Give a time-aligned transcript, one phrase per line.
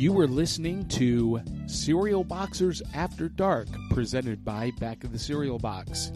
[0.00, 6.10] You were listening to Cereal Boxers After Dark, presented by Back of the Cereal Box.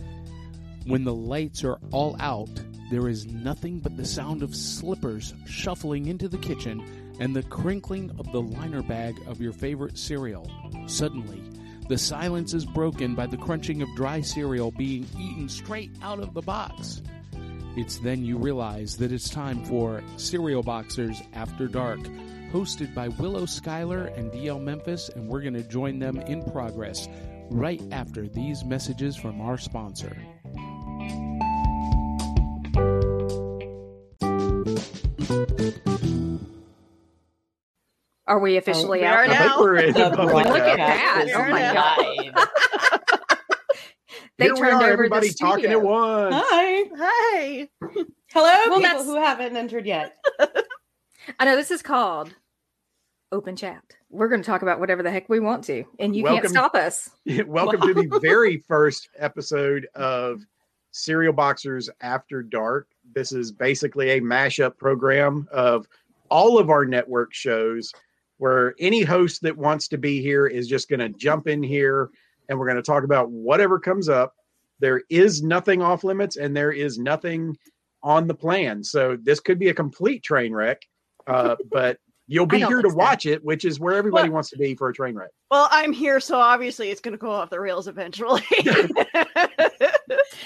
[0.86, 2.48] When the lights are all out,
[2.90, 6.82] there is nothing but the sound of slippers shuffling into the kitchen
[7.20, 10.50] and the crinkling of the liner bag of your favorite cereal.
[10.86, 11.42] Suddenly,
[11.86, 16.32] the silence is broken by the crunching of dry cereal being eaten straight out of
[16.32, 17.02] the box.
[17.76, 22.00] It's then you realize that it's time for Cereal Boxers After Dark,
[22.54, 27.08] hosted by Willow Schuyler and DL Memphis, and we're going to join them in progress
[27.50, 30.16] right after these messages from our sponsor.
[38.26, 39.32] Are we officially oh, we out are now?
[39.32, 39.38] now.
[39.38, 41.26] I think we're in the The public Look at that.
[41.34, 42.48] Oh my god.
[44.36, 46.34] They Here we turned are, over everybody the talking at once.
[46.36, 46.90] Hi.
[46.98, 47.68] Hi.
[48.32, 50.16] Hello, Well, people that's- who haven't entered yet.
[51.38, 52.34] I know this is called
[53.34, 53.82] open chat.
[54.10, 56.42] We're going to talk about whatever the heck we want to, and you Welcome.
[56.42, 57.10] can't stop us.
[57.46, 60.40] Welcome to the very first episode of
[60.92, 62.86] Cereal Boxers After Dark.
[63.12, 65.88] This is basically a mashup program of
[66.30, 67.92] all of our network shows
[68.38, 72.10] where any host that wants to be here is just going to jump in here
[72.48, 74.34] and we're going to talk about whatever comes up.
[74.78, 77.56] There is nothing off limits and there is nothing
[78.02, 78.84] on the plan.
[78.84, 80.82] So this could be a complete train wreck,
[81.26, 82.96] uh, but you'll be here to think so.
[82.98, 85.30] watch it, which is where everybody Well- wants to be for a train wreck.
[85.50, 88.42] Well, I'm here, so obviously it's going to go off the rails eventually.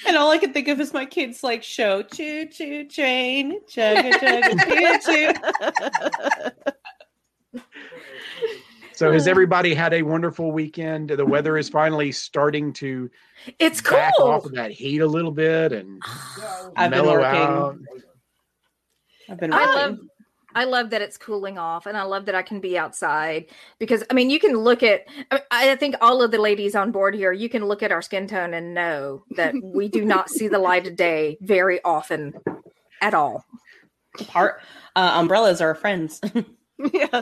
[0.06, 4.12] And all I can think of is my kids like show choo choo train, chugga
[4.12, 5.32] chugga choo
[7.52, 7.60] choo.
[8.94, 11.10] So has everybody had a wonderful weekend?
[11.10, 13.10] The weather is finally starting to
[13.58, 14.28] It's back cool.
[14.28, 16.00] off of that heat a little bit and
[16.76, 17.40] I've been mellow working.
[17.40, 17.76] out.
[19.28, 19.74] I've been I working.
[19.76, 19.98] love
[20.54, 23.46] I love that it's cooling off and I love that I can be outside
[23.78, 26.90] because I mean you can look at I- I think all of the ladies on
[26.90, 30.30] board here you can look at our skin tone and know that we do not
[30.30, 32.34] see the light of day very often
[33.02, 33.44] at all.
[34.26, 34.60] Part
[34.96, 36.20] uh, umbrellas are friends.
[36.24, 36.32] yeah.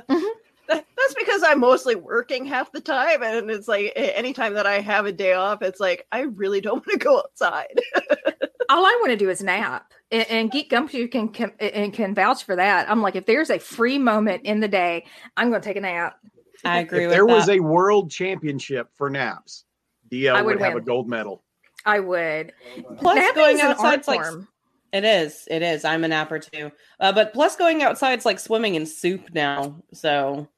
[0.08, 0.30] Mhm.
[0.68, 4.66] That- That's because I'm mostly working half the time, and it's like a- anytime that
[4.66, 7.80] I have a day off, it's like I really don't want to go outside.
[8.68, 9.92] All I want to do is nap.
[10.10, 12.90] And, and Geek Gumshoe can, can and can vouch for that.
[12.90, 15.06] I'm like, if there's a free moment in the day,
[15.36, 16.18] I'm going to take a nap.
[16.64, 19.64] I agree If with there was a world championship for naps,
[20.10, 21.42] DL I would, would have a gold medal.
[21.84, 22.52] I would.
[22.98, 24.48] Plus, Napping's going an outside art like form.
[24.92, 25.46] it is.
[25.48, 25.84] It is.
[25.84, 26.72] I'm a napper too.
[26.98, 29.76] Uh, but plus, going outside's like swimming in soup now.
[29.92, 30.48] So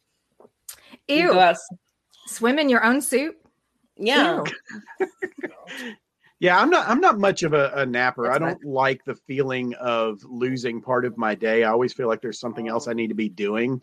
[1.09, 1.55] Ew.
[2.27, 3.37] Swim in your own soup.
[3.97, 4.43] yeah.
[6.41, 6.47] Ew.
[6.47, 8.25] Yeah, I'm not I'm not much of a, a napper.
[8.25, 11.65] That's I don't like the feeling of losing part of my day.
[11.65, 13.83] I always feel like there's something else I need to be doing.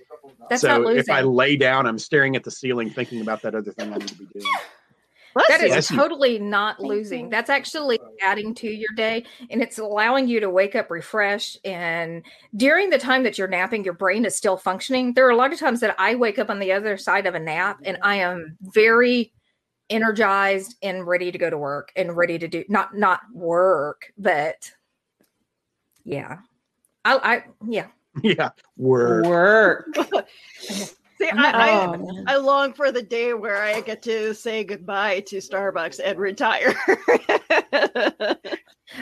[0.50, 1.00] That's so not losing.
[1.00, 3.98] if I lay down, I'm staring at the ceiling thinking about that other thing I
[3.98, 4.46] need to be doing.
[5.34, 5.66] Bless That you.
[5.68, 5.98] is Bless you.
[5.98, 7.30] totally not losing.
[7.30, 11.60] That's actually adding to your day and it's allowing you to wake up refreshed.
[11.66, 12.24] And
[12.56, 15.14] during the time that you're napping, your brain is still functioning.
[15.14, 17.36] There are a lot of times that I wake up on the other side of
[17.36, 19.34] a nap and I am very
[19.90, 24.72] energized and ready to go to work and ready to do not not work, but
[26.04, 26.38] yeah.
[27.04, 27.88] I I yeah.
[28.24, 29.26] yeah, Work.
[29.26, 29.88] Work.
[31.18, 32.34] See, I'm I, Oh, I.
[32.34, 36.76] I long for the day where I get to say goodbye to Starbucks and retire.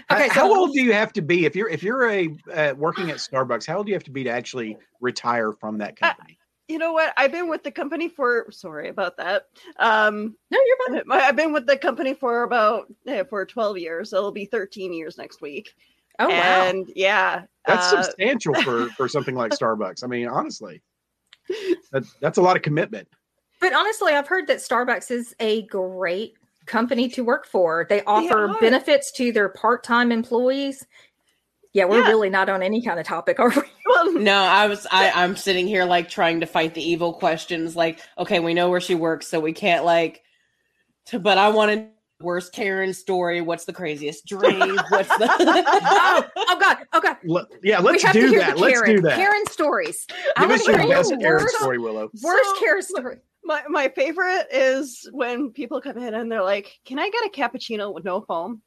[0.09, 2.73] Okay, how so- old do you have to be if you're if you're a uh,
[2.75, 3.67] working at Starbucks?
[3.67, 6.37] How old do you have to be to actually retire from that company?
[6.73, 7.13] You know what?
[7.15, 9.47] I've been with the company for sorry about that.
[9.77, 11.11] Um, No, you're fine.
[11.11, 14.09] I- I've been with the company for about eh, for 12 years.
[14.09, 15.73] So it'll be 13 years next week.
[16.19, 16.33] Oh wow.
[16.65, 20.03] and yeah, That's uh, substantial for for something like Starbucks.
[20.03, 20.81] I mean, honestly,
[21.91, 23.07] that, that's a lot of commitment.
[23.61, 26.33] But honestly, I've heard that Starbucks is a great
[26.65, 27.85] company to work for.
[27.89, 28.59] They offer are.
[28.59, 30.85] benefits to their part-time employees.
[31.73, 32.09] Yeah, we're Yeah.
[32.09, 33.61] really not on any kind of topic, are we?
[33.93, 34.85] Well, No, I was.
[34.91, 37.75] I, I'm sitting here like trying to fight the evil questions.
[37.75, 40.21] Like, okay, we know where she works, so we can't like.
[41.07, 41.87] To, but I want to
[42.21, 43.41] worst Karen story.
[43.41, 44.77] What's the craziest dream?
[44.89, 45.27] What's the?
[45.29, 47.17] oh, oh God, oh God.
[47.25, 48.55] Le- yeah, We let's have to do hear that.
[48.55, 49.15] the Let's Karen, do that.
[49.17, 50.07] Karen stories.
[50.37, 52.09] I Give wanna us your hear best Karen story, Willow.
[52.21, 53.17] Worst So- Karen story.
[53.43, 57.29] my my favorite is when people come in and they're like, "Can I get a
[57.29, 58.61] cappuccino with no foam?"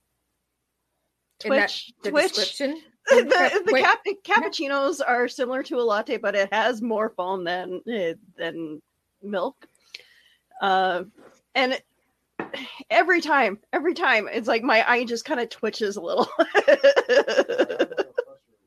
[1.44, 2.62] In that- Twitch, the Twitch.
[3.08, 3.28] Description.
[3.28, 3.84] the the Wait.
[3.84, 8.80] cap- cappuccinos are similar to a latte, but it has more foam than eh, than
[9.22, 9.66] milk.
[10.60, 11.04] Uh,
[11.54, 11.84] and it-
[12.90, 16.28] every time, every time, it's like my eye just kind of twitches a little.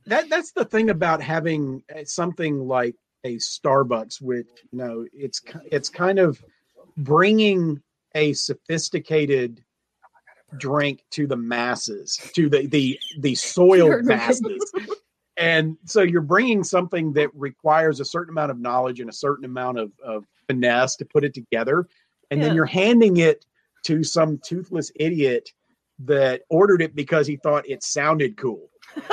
[0.06, 2.96] That that's the thing about having uh, something like
[3.26, 5.40] a Starbucks, which you know it's
[5.72, 6.44] it's kind of
[6.98, 7.80] bringing
[8.16, 9.64] a sophisticated
[10.58, 14.72] drink to the masses, to the the the soiled masses.
[15.38, 19.46] And so you're bringing something that requires a certain amount of knowledge and a certain
[19.46, 21.88] amount of, of finesse to put it together.
[22.30, 22.48] And Yeah.
[22.48, 23.46] then you're handing it
[23.84, 25.54] to some toothless idiot
[26.00, 28.70] that ordered it because he thought it sounded cool.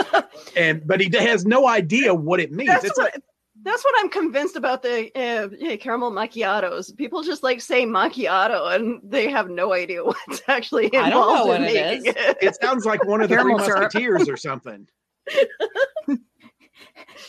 [0.57, 2.71] and but he has no idea what it means.
[2.71, 3.23] That's It's what, like
[3.63, 6.97] that's what I'm convinced about the uh, caramel macchiatos.
[6.97, 11.47] People just like say macchiato and they have no idea what's actually I involved don't
[11.49, 12.39] know in what it making it.
[12.41, 13.83] it sounds like one of the three Caramel syrup.
[13.85, 14.87] musketeers or something.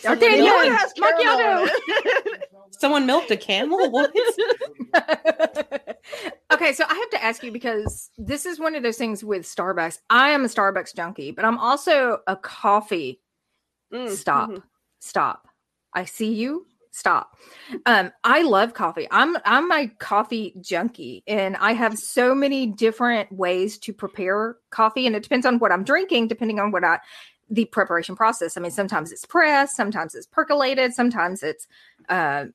[0.04, 2.42] D'Artagnan, You know it has macchiato.
[2.72, 3.90] Someone milked a camel?
[3.92, 4.12] What?
[6.54, 9.44] okay, so I have to ask you because this is one of those things with
[9.44, 10.00] Starbucks.
[10.10, 13.20] I am a Starbucks junkie, but I'm also a coffee.
[13.94, 14.50] Mm, Stop.
[14.52, 14.64] mhm.
[15.00, 15.48] Stop.
[15.94, 16.66] I see you.
[16.92, 17.36] Stop.
[17.86, 19.08] Um, I love coffee.
[19.12, 25.06] I'm I'm a coffee junkie, and I have so many different ways to prepare coffee,
[25.06, 27.00] and it depends on what I'm drinking, depending on what I
[27.50, 28.58] the preparation process.
[28.58, 31.68] I mean, sometimes it's pressed, sometimes it's percolated, sometimes it's
[32.10, 32.46] uh,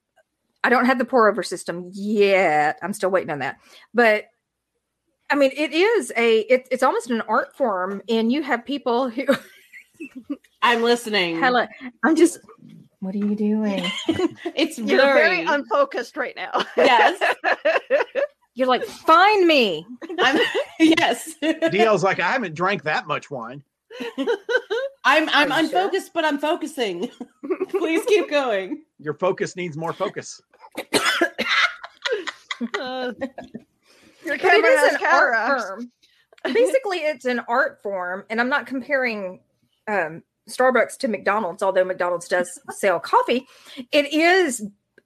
[0.65, 2.79] I don't have the pour over system yet.
[2.83, 3.59] I'm still waiting on that.
[3.95, 4.25] But
[5.31, 9.09] I mean, it is a it, it's almost an art form, and you have people
[9.09, 9.27] who
[10.63, 11.39] I'm listening.
[11.39, 11.69] Hella,
[12.03, 12.39] I'm just
[13.03, 13.85] what are you doing?
[14.55, 15.21] It's You're blurry.
[15.21, 16.65] very unfocused right now.
[16.77, 17.21] Yes.
[18.55, 19.85] You're like, find me.
[20.21, 20.39] I'm,
[20.79, 21.35] yes.
[21.43, 23.63] DL's like, I haven't drank that much wine.
[25.05, 25.81] I'm I'm Are you sure?
[25.81, 27.11] unfocused, but I'm focusing.
[27.71, 28.85] Please keep going.
[28.99, 30.41] Your focus needs more focus.
[32.79, 33.15] Uh, your
[34.25, 35.93] But it camera is has an art form.
[36.45, 39.41] Basically, it's an art form, and I'm not comparing
[39.89, 43.47] um, Starbucks to McDonald's, although McDonald's does sell coffee.
[43.93, 44.65] It is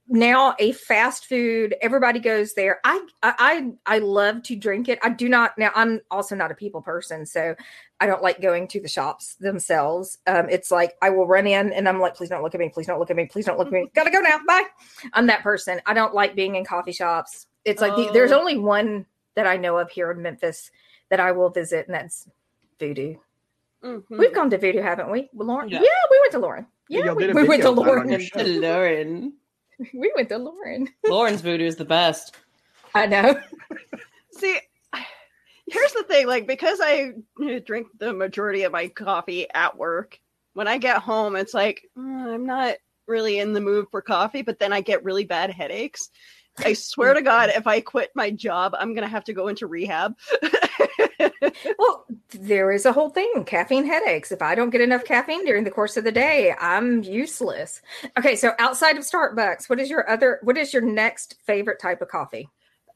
[0.08, 1.74] now a fast food.
[1.82, 2.80] Everybody goes there.
[2.84, 4.98] I I I love to drink it.
[5.02, 5.72] I do not now.
[5.74, 7.54] I'm also not a people person, so
[8.00, 10.18] I don't like going to the shops themselves.
[10.26, 12.68] Um, it's like I will run in and I'm like, please don't look at me,
[12.68, 13.90] please don't look at me, please don't look at me.
[13.94, 14.38] Gotta go now.
[14.46, 14.64] Bye.
[15.12, 15.80] I'm that person.
[15.86, 17.46] I don't like being in coffee shops.
[17.64, 18.38] It's like the, there's Oh.
[18.38, 20.70] only one that I know of here in Memphis
[21.10, 22.28] that I will visit, and that's
[22.78, 23.16] Voodoo.
[23.84, 24.02] Mhm.
[24.10, 25.28] We've gone to Voodoo, haven't we?
[25.34, 25.68] Lauren.
[25.68, 25.80] Yeah.
[25.80, 25.88] Yeah.
[26.10, 26.66] we went to Lauren.
[26.88, 28.10] Yeah, Yeah, we, we went to video about it on Lauren.
[28.10, 28.42] your show.
[28.42, 29.32] Lauren.
[29.94, 30.88] we went to Lauren.
[31.06, 32.36] Lauren's voodoo is the best.
[32.94, 33.38] I know.
[34.32, 34.58] See,
[35.66, 37.12] here's the thing like, because I
[37.64, 40.18] drink the majority of my coffee at work,
[40.54, 42.76] when I get home, it's like, "Mm, I'm not
[43.06, 46.08] really in the mood for coffee, but then I get really bad headaches.
[46.58, 49.48] I swear to God, if I quit my job, I'm going to have to go
[49.48, 50.16] into rehab.
[51.78, 54.30] Well, there is a whole thing caffeine headaches.
[54.30, 57.80] If I don't get enough caffeine during the course of the day, I'm useless.
[58.18, 62.02] Okay, so outside of Starbucks, what is your other, what is your next favorite type
[62.02, 62.48] of coffee?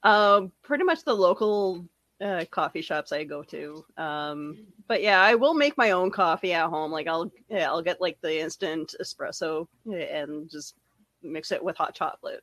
[0.03, 1.87] um, pretty much the local
[2.21, 3.85] uh, coffee shops I go to.
[3.97, 6.91] Um, but yeah, I will make my own coffee at home.
[6.91, 10.75] Like I'll, yeah, I'll get like the instant espresso and just
[11.23, 12.43] mix it with hot chocolate.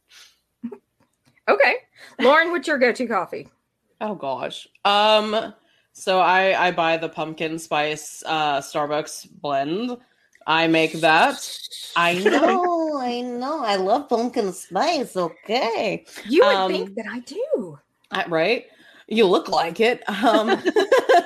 [1.48, 1.76] Okay.
[2.20, 3.48] Lauren, what's your go to coffee?
[4.02, 4.68] Oh gosh.
[4.86, 5.54] Um
[5.94, 9.98] so I I buy the pumpkin spice uh Starbucks blend.
[10.46, 11.58] I make that.
[11.96, 13.64] I know, I know.
[13.64, 15.16] I love pumpkin spice.
[15.18, 16.06] Okay.
[16.28, 17.80] You would Um, think that I do.
[18.12, 18.66] I, right?
[19.08, 20.04] You look like it.
[20.10, 20.48] Um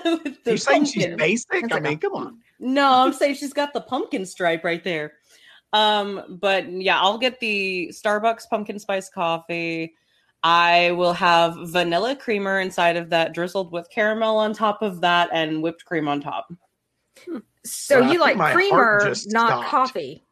[0.05, 1.49] with the You saying she's basic?
[1.51, 2.37] That's I like mean, a- come on.
[2.59, 5.13] No, I'm saying she's got the pumpkin stripe right there.
[5.73, 9.95] Um, but yeah, I'll get the Starbucks pumpkin spice coffee.
[10.43, 15.29] I will have vanilla creamer inside of that, drizzled with caramel on top of that,
[15.31, 16.51] and whipped cream on top.
[17.63, 19.67] So Well, you like creamer, not stopped.
[19.67, 20.23] coffee.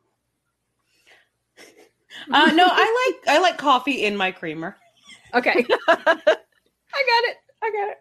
[2.32, 4.76] Uh, no, I like I like coffee in my creamer.
[5.34, 5.66] Okay.
[5.88, 7.38] I got it.
[7.62, 7.98] I got it.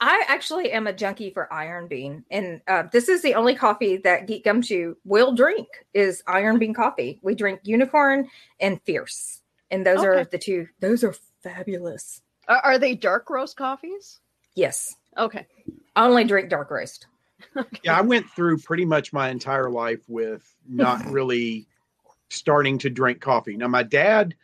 [0.00, 3.96] I actually am a junkie for Iron Bean, and uh, this is the only coffee
[3.98, 7.18] that Geek Gumshoe will drink is Iron Bean coffee.
[7.22, 8.28] We drink Unicorn
[8.60, 9.41] and Fierce,
[9.72, 10.68] and those are the two.
[10.78, 12.22] Those are fabulous.
[12.46, 14.20] Are, are they dark roast coffees?
[14.54, 15.46] Yes, Okay.
[15.94, 17.06] I only drink dark roast.
[17.82, 21.66] Yeah, I went through pretty much my entire life with not really
[22.30, 23.56] starting to drink coffee.
[23.56, 24.36] Now, my dad,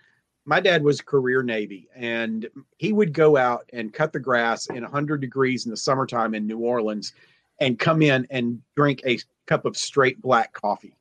[0.44, 4.82] my dad was career Navy, and he would go out and cut the grass in
[4.82, 7.12] 100 degrees in the summertime in New Orleans,
[7.60, 10.97] and come in and drink a cup of straight black coffee.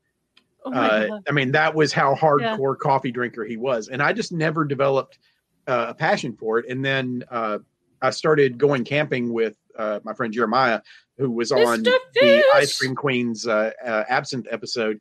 [0.73, 4.31] Oh Uh, I mean, that was how hardcore coffee drinker he was, and I just
[4.31, 5.19] never developed
[5.67, 6.65] uh, a passion for it.
[6.69, 7.59] And then uh,
[8.01, 10.81] I started going camping with uh, my friend Jeremiah,
[11.17, 11.97] who was on Mr.
[12.13, 14.99] the Ice Cream Queen's uh, uh, absinthe episode.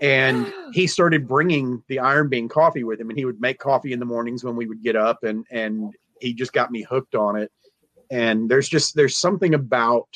[0.00, 3.92] and he started bringing the Iron Bean coffee with him, and he would make coffee
[3.92, 7.14] in the mornings when we would get up, and and he just got me hooked
[7.14, 7.50] on it.
[8.10, 10.08] And there's just there's something about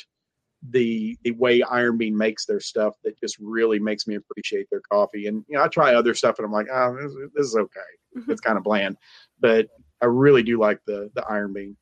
[0.70, 4.80] the the way Iron Bean makes their stuff that just really makes me appreciate their
[4.90, 5.26] coffee.
[5.26, 7.80] And you know, I try other stuff, and I'm like, oh, this, this is okay.
[8.16, 8.30] Mm-hmm.
[8.30, 8.96] It's kind of bland,
[9.40, 9.68] but
[10.00, 11.76] I really do like the the Iron Bean.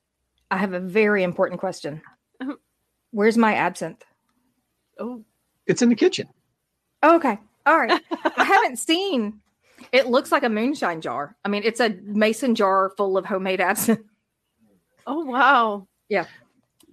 [0.50, 2.02] I have a very important question.
[3.10, 4.04] Where's my absinthe?
[4.98, 5.24] Oh,
[5.66, 6.28] It's in the kitchen.
[7.02, 7.38] Oh, okay.
[7.66, 8.00] All right.
[8.36, 9.40] I haven't seen.
[9.92, 11.36] It looks like a moonshine jar.
[11.44, 14.04] I mean, it's a mason jar full of homemade absinthe.
[15.06, 15.88] oh wow.
[16.08, 16.26] Yeah,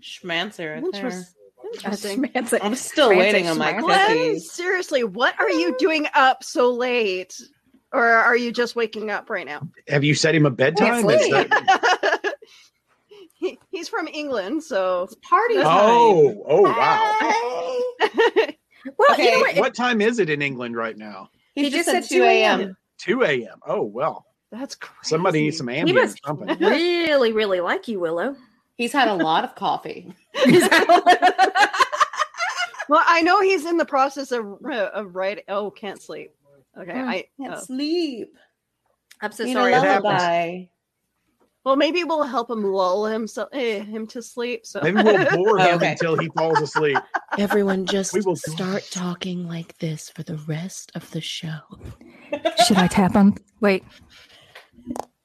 [0.01, 1.05] schmancer right there.
[1.05, 1.35] Interest-
[1.73, 2.29] Interesting.
[2.61, 4.07] I'm still Fancy waiting on my schmancy.
[4.07, 4.51] Cookies.
[4.51, 7.35] seriously, what are you doing up so late?
[7.91, 9.67] Or are you just waking up right now?
[9.87, 11.01] Have you set him a bedtime?
[11.03, 11.31] sleep.
[11.31, 12.33] That-
[13.33, 15.65] he, he's from England, so It's party time.
[15.65, 18.45] oh, oh wow.
[18.97, 19.57] Well, Okay, you know what?
[19.57, 21.29] What time is it in England right now?
[21.53, 22.77] He, He just, just said said 2 a.m.
[22.99, 23.59] 2 a.m.
[23.67, 24.25] Oh well.
[24.51, 24.95] that's crazy.
[25.03, 26.57] Somebody needs some He Ambien must or something.
[26.59, 28.35] really, really like you, Willow.
[28.77, 30.13] He's had a lot of coffee.
[32.89, 35.43] Well, I know he's in the process of of writing.
[35.47, 36.31] Oh, can't sleep.
[36.75, 37.25] Okay, Hmm, I.
[37.39, 37.59] Can't oh.
[37.59, 38.29] sleep.
[39.21, 39.73] I'm so Need sorry.
[39.73, 40.63] a lullaby.
[41.63, 44.65] Well, maybe we'll help him lull himself eh, him to sleep.
[44.65, 45.91] So Maybe we'll bore him Okay.
[45.91, 46.97] until he falls asleep.
[47.37, 51.59] Everyone just We will- start talking like this for the rest of the show.
[52.65, 53.35] Should I tap him?
[53.59, 53.83] Wait.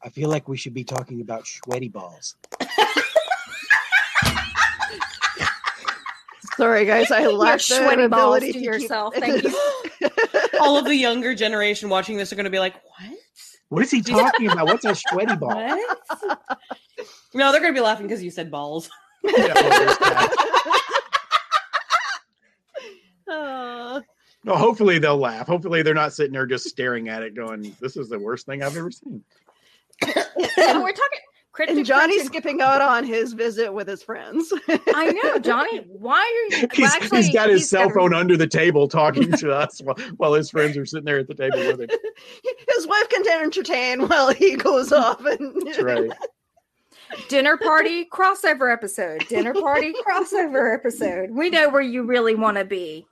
[0.02, 2.34] I feel like we should be talking about sweaty balls.
[6.56, 7.10] Sorry, guys.
[7.10, 9.14] I Your lack the sweaty balls ability to keep- yourself.
[9.18, 9.54] Thank you.
[10.60, 13.18] All of the younger generation watching this are going to be like, what?
[13.68, 14.66] What is he talking about?
[14.66, 15.50] What's a sweaty ball?
[17.34, 17.40] What?
[17.40, 18.88] no, they're going to be laughing because you said balls.
[19.24, 20.30] Yeah, well, there's that.
[24.44, 25.46] No, hopefully they'll laugh.
[25.46, 28.62] Hopefully they're not sitting there just staring at it, going, "This is the worst thing
[28.62, 29.24] I've ever seen."
[30.02, 31.18] And we're talking
[31.54, 34.52] cryptic and Johnny's cryptic- skipping out on his visit with his friends.
[34.68, 35.78] I know, Johnny.
[35.88, 36.68] Why are you?
[36.74, 39.32] He's, well, actually, he's got his he's cell got a- phone under the table talking
[39.32, 41.88] to us while, while his friends are sitting there at the table with him.
[42.68, 46.10] his wife can entertain while he goes off and That's right.
[47.28, 49.26] dinner party crossover episode.
[49.28, 51.30] Dinner party crossover episode.
[51.30, 53.06] We know where you really want to be.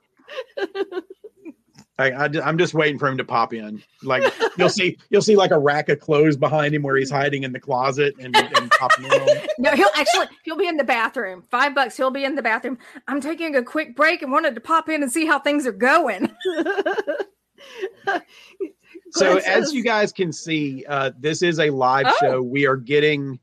[1.99, 3.83] I, I, am just waiting for him to pop in.
[4.01, 7.43] Like you'll see, you'll see like a rack of clothes behind him where he's hiding
[7.43, 9.47] in the closet and, and popping in.
[9.59, 11.43] No, he'll actually he'll be in the bathroom.
[11.43, 11.95] Five bucks.
[11.95, 12.79] He'll be in the bathroom.
[13.07, 15.71] I'm taking a quick break and wanted to pop in and see how things are
[15.71, 16.31] going.
[19.11, 22.17] So Glenn as you guys can see, uh, this is a live Oh.
[22.19, 22.41] show.
[22.41, 23.39] We are getting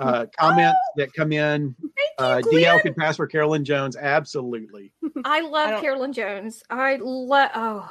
[0.00, 1.74] uh, comments that come in.
[2.18, 2.62] Uh, Glenn.
[2.64, 3.96] DL could pass for Carolyn Jones.
[3.96, 4.92] Absolutely.
[5.24, 6.62] I love I Carolyn Jones.
[6.70, 7.50] I love.
[7.54, 7.90] Oh,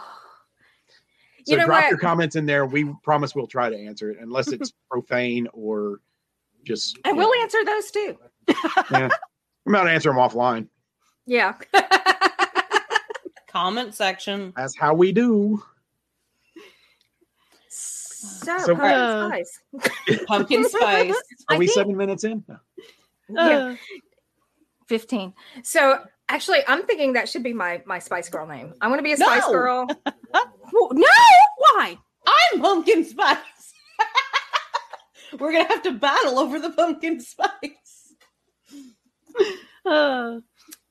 [1.43, 1.89] So You know drop what?
[1.89, 2.65] your comments in there.
[2.65, 5.99] We promise we'll try to answer it, unless it's profane or
[6.63, 6.97] just.
[7.05, 8.17] I will answer those too.
[8.91, 9.09] yeah.
[9.67, 10.67] I'm about to answer them offline.
[11.27, 11.53] Yeah.
[13.47, 14.53] Comment section.
[14.55, 15.61] That's how we do.
[18.21, 19.59] So, So- pumpkin Uh, spice.
[20.27, 21.13] Pumpkin spice.
[21.49, 22.43] Are I we think- seven minutes in?
[23.29, 23.49] No.
[23.49, 23.75] Yeah.
[24.89, 25.33] 15.
[25.63, 28.73] So actually, I'm thinking that should be my my Spice Girl name.
[28.81, 29.51] I want to be a Spice No.
[29.51, 29.87] Girl.
[30.73, 31.07] No,
[31.57, 31.97] why?
[32.25, 33.37] I'm pumpkin spice.
[35.39, 38.13] We're going to have to battle over the pumpkin spice.
[39.85, 40.39] Uh,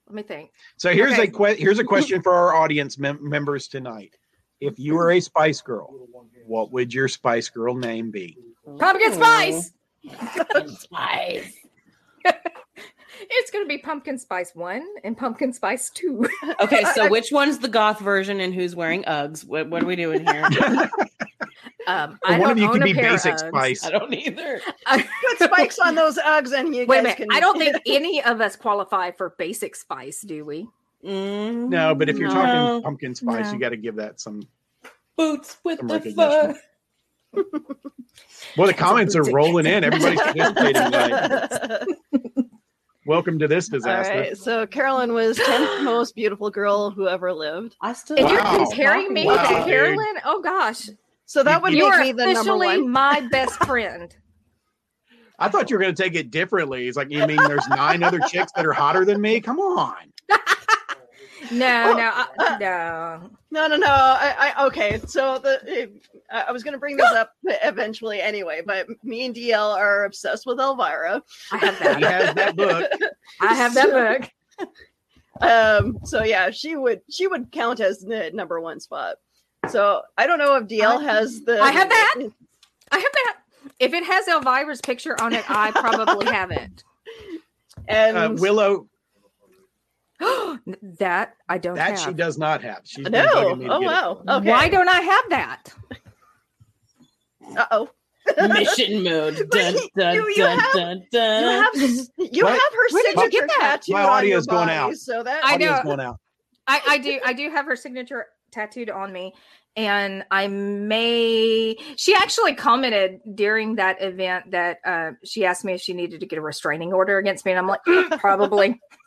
[0.06, 0.50] Let me think.
[0.76, 1.24] So here's Okay.
[1.24, 4.16] a que- here's a question for our audience mem- members tonight.
[4.60, 6.08] If you were a Spice Girl,
[6.46, 8.36] what would your Spice Girl name be?
[8.78, 9.72] Pumpkin Spice.
[10.66, 11.52] Spice.
[13.28, 16.26] It's going to be Pumpkin Spice 1 and Pumpkin Spice 2.
[16.60, 19.44] Okay, so which one's the goth version and who's wearing Uggs?
[19.46, 20.44] What, what are we doing here?
[21.86, 23.48] Um, I one don't of you own could a be pair of basic Uggs.
[23.48, 23.84] Spice.
[23.84, 24.60] I don't either.
[24.88, 27.16] put spikes on those Uggs and you Wait a guys minute.
[27.18, 27.26] can.
[27.30, 30.66] I don't think any of us qualify for basic spice, do we?
[31.04, 32.34] Mm, No, but if you're no.
[32.34, 33.52] talking pumpkin spice, No.
[33.54, 34.42] you got to give that some.
[35.16, 36.54] boots with Some the recognition.
[37.34, 37.42] fur.
[38.56, 39.84] Well, the comments are rolling in.
[39.84, 41.86] Everybody's participating tonight.
[43.06, 44.14] Welcome to this disaster.
[44.14, 47.76] right, so Carolyn was 10th most beautiful girl who ever lived.
[47.80, 48.18] I still.
[48.18, 48.30] If Wow.
[48.32, 49.64] you're comparing me Wow, to dude.
[49.66, 50.90] Carolyn, oh gosh,
[51.24, 52.90] So that would you make are me the number officially one.
[52.90, 54.14] my best friend.
[55.38, 56.86] I thought you were going to take it differently.
[56.86, 59.40] It's like, you mean there's nine other chicks that are hotter than me?
[59.40, 59.96] Come on.
[61.50, 63.30] No, Oh, no, I, no.
[63.50, 63.86] No, no, no.
[63.88, 65.00] I, I okay.
[65.06, 65.90] So the
[66.30, 70.04] I I was going to bring this up eventually anyway, but me and DL are
[70.04, 71.22] obsessed with Elvira.
[71.52, 72.02] I have He that.
[72.02, 72.90] has that book.
[73.40, 73.90] I have that
[74.58, 74.68] book.
[75.40, 75.98] Um.
[76.04, 79.16] So yeah, she would she would count as the number one spot.
[79.68, 81.60] So I don't know if DL has the.
[81.60, 82.14] I have that.
[82.92, 83.36] I have that.
[83.78, 86.84] If it has Elvira's picture on it, I probably have it.
[87.88, 88.86] And Uh, Willow,
[90.98, 91.98] that I don't that have.
[92.00, 92.80] she does not have.
[92.84, 93.54] She's been no.
[93.56, 93.86] me Oh get it.
[93.86, 94.22] wow.
[94.28, 94.48] Okay.
[94.50, 95.74] Why don't I have that?
[97.56, 97.90] Uh oh.
[98.48, 99.36] Mission mode.
[99.50, 101.02] But Dun, you- you dun, have- dun,
[101.42, 101.74] You have
[102.32, 102.52] you What?
[102.52, 103.82] have her Where did you signature get that?
[103.82, 104.96] tattooed My on your audio's going body, out.
[104.96, 105.82] So that I Audio's know.
[105.84, 106.20] going out.
[106.66, 109.32] I, I do I do have her signature tattooed on me
[109.76, 115.80] and I may she actually commented during that event that uh, she asked me if
[115.80, 118.80] she needed to get a restraining order against me and I'm like "Mm, probably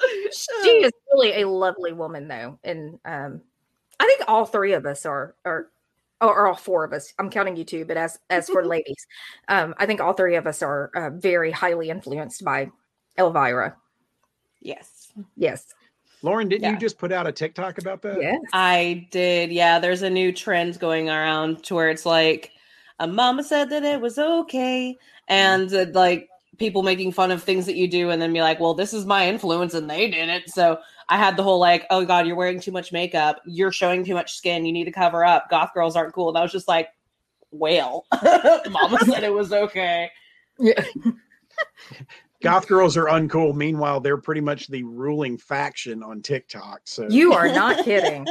[0.32, 3.40] she is really a lovely woman though and um
[3.98, 5.68] I think all three of us are are
[6.20, 9.06] or all four of us I'm counting you two but as as for ladies
[9.48, 12.70] um I think all three of us are uh, very highly influenced by
[13.18, 13.76] Elvira
[14.60, 15.12] Yes.
[15.36, 15.66] yes
[16.22, 16.70] Lauren, didn't Yeah.
[16.72, 18.20] you just put out a TikTok about that?
[18.20, 19.50] yes I did.
[19.50, 22.52] Yeah, there's a new trend going around to where it's like,
[22.98, 26.28] a mama said that it was okay, and uh, like
[26.58, 29.06] people making fun of things that you do, and then be like, well, this is
[29.06, 30.50] my influence, and they did it.
[30.50, 30.78] So
[31.10, 34.14] I had the whole like, oh god, you're wearing too much makeup, you're showing too
[34.14, 35.50] much skin, you need to cover up.
[35.50, 36.28] Goth girls aren't cool.
[36.28, 36.88] And I was just like,
[37.50, 38.06] well,
[38.70, 40.08] mama said it was okay.
[40.58, 40.84] yeah
[42.42, 43.54] Goth girls are uncool.
[43.54, 46.80] Meanwhile, they're pretty much the ruling faction on TikTok.
[46.84, 48.26] So You are not kidding.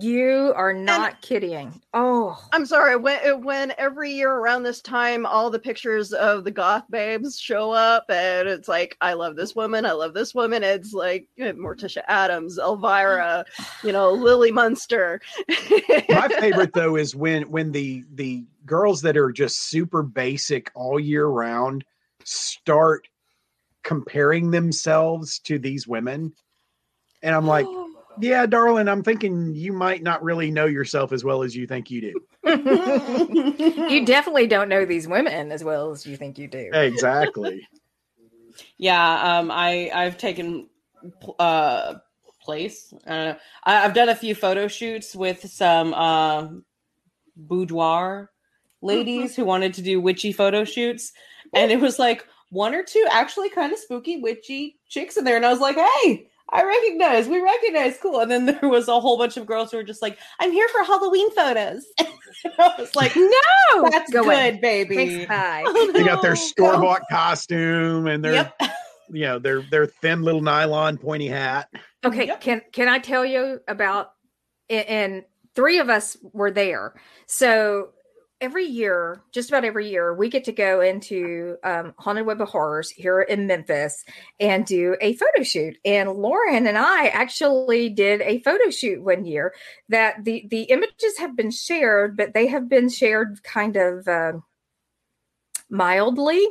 [0.00, 1.82] You are not kidding.
[1.92, 2.96] Oh, I'm sorry.
[2.96, 7.72] When when every year around this time, all the pictures of the goth babes show
[7.72, 9.84] up, and it's like, I love this woman.
[9.84, 10.62] I love this woman.
[10.62, 13.44] It's like uh, Morticia Addams, Elvira,
[13.84, 15.20] you know, Lily Munster.
[16.08, 20.98] my favorite though is when when the the girls that are just super basic all
[20.98, 21.84] year round
[22.24, 23.08] start
[23.82, 26.32] comparing themselves to these women
[27.22, 27.66] and i'm like
[28.18, 31.90] yeah darling i'm thinking you might not really know yourself as well as you think
[31.90, 32.12] you do
[33.88, 36.68] you definitely don't know these women as well as you think you do.
[36.72, 37.66] exactly
[38.78, 40.68] Yeah, um, I I've taken
[41.38, 41.94] uh
[42.40, 42.92] place.
[43.06, 46.48] Uh, I, I've done a few photo shoots with some uh,
[47.36, 48.30] boudoir
[48.80, 51.12] ladies who wanted to do witchy photo shoots,
[51.52, 55.36] and it was like one or two actually kind of spooky witchy chicks in there,
[55.36, 56.28] and I was like, hey.
[56.52, 58.20] I recognize, we recognize, cool.
[58.20, 60.68] And then there was a whole bunch of girls who were just like, I'm here
[60.68, 61.86] for Halloween photos.
[62.00, 64.58] I was like, no, that's go good, away.
[64.60, 64.96] baby.
[64.96, 65.64] Thanks, bye.
[65.66, 66.80] Oh, they got their No, store no.
[66.82, 68.60] bought costume and their Yep.
[69.10, 71.68] you know their their thin little nylon pointy hat
[72.04, 72.40] Okay, Yep.
[72.40, 74.12] can can I tell you about?
[74.70, 76.94] And three of us were there.
[77.26, 77.90] So
[78.42, 82.48] every year, just about every year, we get to go into um, Haunted Web of
[82.48, 84.04] Horrors here in Memphis
[84.40, 85.78] and do a photo shoot.
[85.84, 89.54] And Lauren and I actually did a photo shoot one year.
[89.88, 94.42] That the the images have been shared, but they have been shared kind of um
[95.70, 96.44] mildly.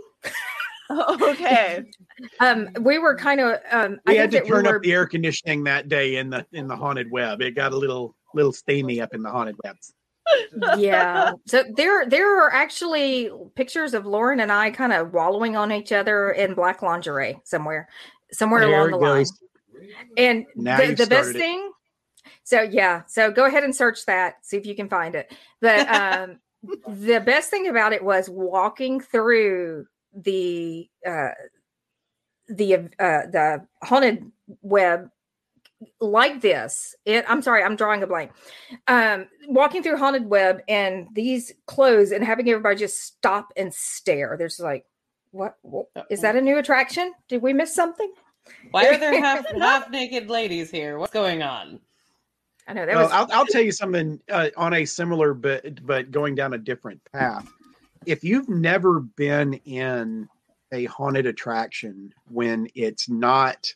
[0.89, 1.83] okay.
[2.39, 4.83] Um, we were kind of um, we I had to that we turn were- up
[4.83, 8.15] the air conditioning that day in the in the haunted web it got a little
[8.35, 9.91] little steamy up in the haunted webs
[10.77, 11.33] yeah.
[11.47, 15.91] So there there are actually pictures of lauren and i kind of wallowing on each
[15.91, 17.87] other in black lingerie somewhere
[18.31, 19.25] somewhere There along the line.
[20.17, 21.37] and Now the, the best it.
[21.37, 21.71] thing
[22.43, 25.33] so yeah so go ahead and search that see if you can find it.
[25.59, 26.39] But um
[26.87, 31.29] the best thing about it was walking through the uh
[32.49, 35.09] the uh the haunted web
[35.99, 38.31] like this it i'm sorry i'm drawing a blank
[38.87, 44.35] um walking through haunted web and these clothes and having everybody just stop and stare
[44.37, 44.85] there's like
[45.31, 48.11] what, what is that a new attraction did we miss something
[48.71, 50.97] Why are there half half naked ladies here?
[50.97, 51.79] What's going on?
[52.67, 55.85] i know that Well, was I'll, I'll tell you something uh, on a similar but
[55.85, 57.47] but going down a different path.
[58.05, 60.27] If you've never been in
[60.71, 63.73] a haunted attraction when it's not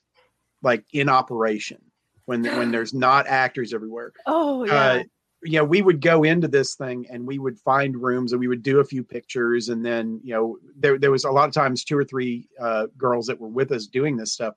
[0.61, 1.81] like in operation,
[2.25, 4.73] when when there's not actors everywhere, Oh yeah.
[4.73, 5.03] uh,
[5.43, 8.47] you know, we would go into this thing and we would find rooms and we
[8.47, 11.53] would do a few pictures, and then you know, there there was a lot of
[11.53, 14.55] times two or three uh, girls that were with us doing this stuff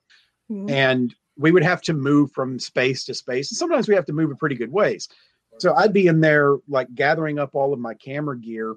[0.51, 0.69] Mhm.
[0.71, 3.51] and we would have to move from space to space.
[3.51, 5.07] And sometimes we have to move a pretty good ways.
[5.59, 8.75] So I'd be in there like gathering up all of my camera gear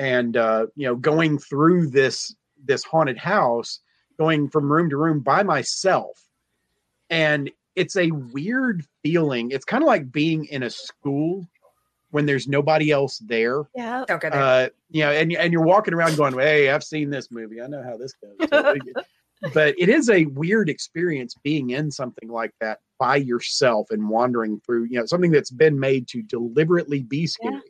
[0.00, 2.34] and uh, you know, going through this
[2.64, 3.80] this haunted house,
[4.18, 6.20] going from room to room by myself.
[7.08, 9.50] And it's a weird feeling.
[9.50, 11.46] It's kind of like being in a school
[12.10, 13.64] when there's nobody else there.
[13.74, 14.04] yeah.
[14.06, 17.10] don't go there Uh, you know, and and you're walking around going, "Hey, I've seen
[17.10, 17.60] this movie.
[17.60, 18.74] I know how this goes." So,
[19.52, 24.60] but it is a weird experience being in something like that by yourself and wandering
[24.60, 27.60] through, you know, something that's been made to deliberately be scary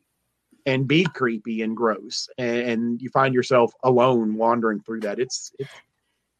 [0.67, 2.29] and be creepy and gross.
[2.39, 5.19] And, and you find yourself alone wandering through that.
[5.19, 5.71] It's it's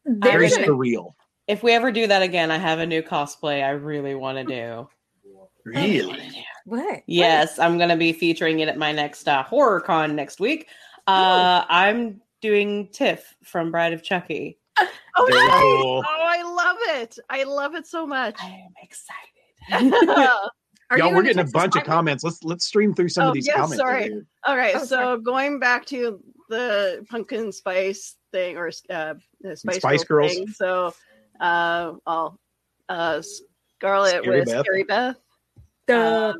[0.05, 1.13] very There's an, surreal.
[1.47, 4.43] If we ever do that again, I have a new cosplay I really want to
[4.43, 4.89] do.
[5.65, 6.33] Really?
[6.65, 7.03] what?
[7.07, 10.67] Yes, I'm going to be featuring it at my next uh, horror con next week.
[11.07, 14.59] Uh, I'm doing Tiff from Bride of Chucky.
[15.19, 15.61] Oh, nice.
[15.61, 16.03] cool.
[16.05, 17.17] oh, I love it.
[17.29, 18.35] I love it so much.
[18.41, 19.93] I am excited.
[20.89, 22.23] Are Y'all, we're getting a bunch of comments.
[22.23, 23.77] Let's let's stream through some Oh, of these yes, comments.
[23.77, 24.03] sorry.
[24.03, 24.25] here.
[24.45, 25.21] All right, Oh, so sorry.
[25.21, 30.33] going back to the pumpkin spice thing or uh, the spice, Spice Girls.
[30.33, 30.35] Girls.
[30.37, 30.47] Thing.
[30.49, 30.93] So,
[31.39, 32.39] uh, well,
[32.89, 33.21] uh,
[33.77, 34.65] Scarlet Scary was Beth.
[34.65, 35.15] Scary Beth.
[35.87, 36.33] Duh.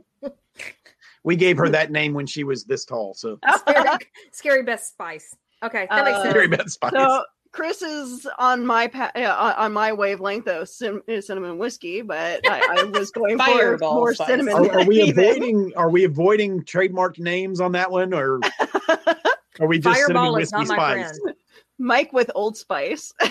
[1.23, 3.13] We gave her that name when she was this tall.
[3.13, 3.89] So scary,
[4.31, 5.35] scary best spice.
[5.63, 6.31] Okay, that makes Uh, sense.
[6.33, 6.91] Scary Beth Spice.
[6.93, 11.57] So Chris is on my pa- uh, on on my wavelength of cin- uh, cinnamon
[11.57, 14.27] whiskey, but I, I was going for more spice.
[14.27, 14.53] cinnamon.
[14.53, 15.23] are, are we even.
[15.23, 18.39] avoiding are we avoiding trademark names on that one or
[19.59, 21.19] are we just cinnamon Fireball is whiskey not my spice?
[21.19, 21.35] friend.
[21.79, 23.13] Mike with Old Spice.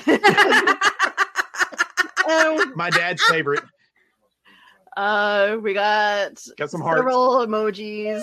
[2.77, 3.63] My dad's favorite.
[4.97, 6.99] uh, we got Got some hearts.
[6.99, 8.23] several emojis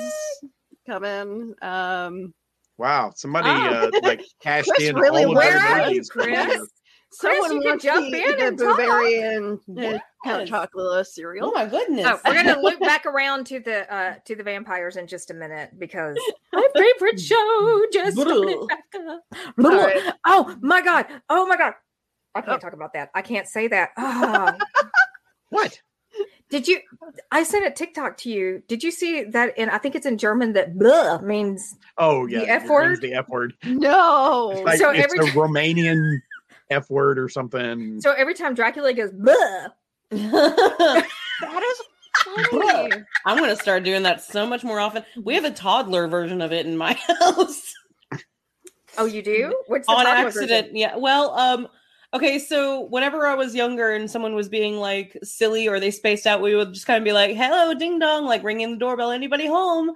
[0.87, 1.53] coming.
[1.61, 2.33] Um,
[2.79, 3.53] Wow, somebody Oh.
[3.87, 6.09] uh, like cashed Chris in really all of Where their are you, emojis.
[6.09, 6.67] Chris?
[7.11, 8.75] someone you can wants jump the, in the and talk.
[8.77, 9.59] blueberry and
[10.25, 10.49] count Yes.
[10.49, 11.07] chocolate
[11.43, 12.07] Oh my goodness.
[12.09, 15.35] Oh, we're gonna loop back around to the uh to the vampires in just a
[15.35, 16.17] minute because
[16.51, 19.21] my favorite show just started back up.
[19.61, 20.01] Sorry.
[20.25, 21.05] Oh my god!
[21.29, 21.73] Oh my god!
[22.35, 22.57] I can't Oh.
[22.59, 23.09] talk about that.
[23.13, 23.89] I can't say that.
[23.97, 24.57] Ah.
[25.49, 25.79] What?
[26.49, 26.79] Did you?
[27.31, 28.63] I sent a TikTok to you.
[28.67, 29.53] Did you see that?
[29.57, 31.75] And I think it's in German that "blah" means.
[31.97, 33.01] Oh yeah, The F word?
[33.01, 33.53] The F word.
[33.63, 34.63] No.
[34.65, 36.21] Like, So it's every a Romanian
[36.71, 38.01] F word or something.
[38.01, 39.67] So every time Dracula goes "blah,"
[40.09, 41.03] that
[41.63, 41.81] is
[42.49, 42.91] funny.
[43.25, 45.03] I'm going to start doing that so much more often.
[45.21, 47.73] We have a toddler version of it in my house.
[48.97, 49.53] oh, you do?
[49.67, 50.49] What's the on accident.
[50.67, 50.75] version?
[50.77, 50.97] Yeah.
[50.97, 51.67] Well, um,
[52.13, 52.39] okay.
[52.39, 56.41] So whenever I was younger and someone was being like silly or they spaced out,
[56.41, 59.11] we would just kind of be like, "Hello, ding dong!" Like ringing the doorbell.
[59.11, 59.91] Anybody home?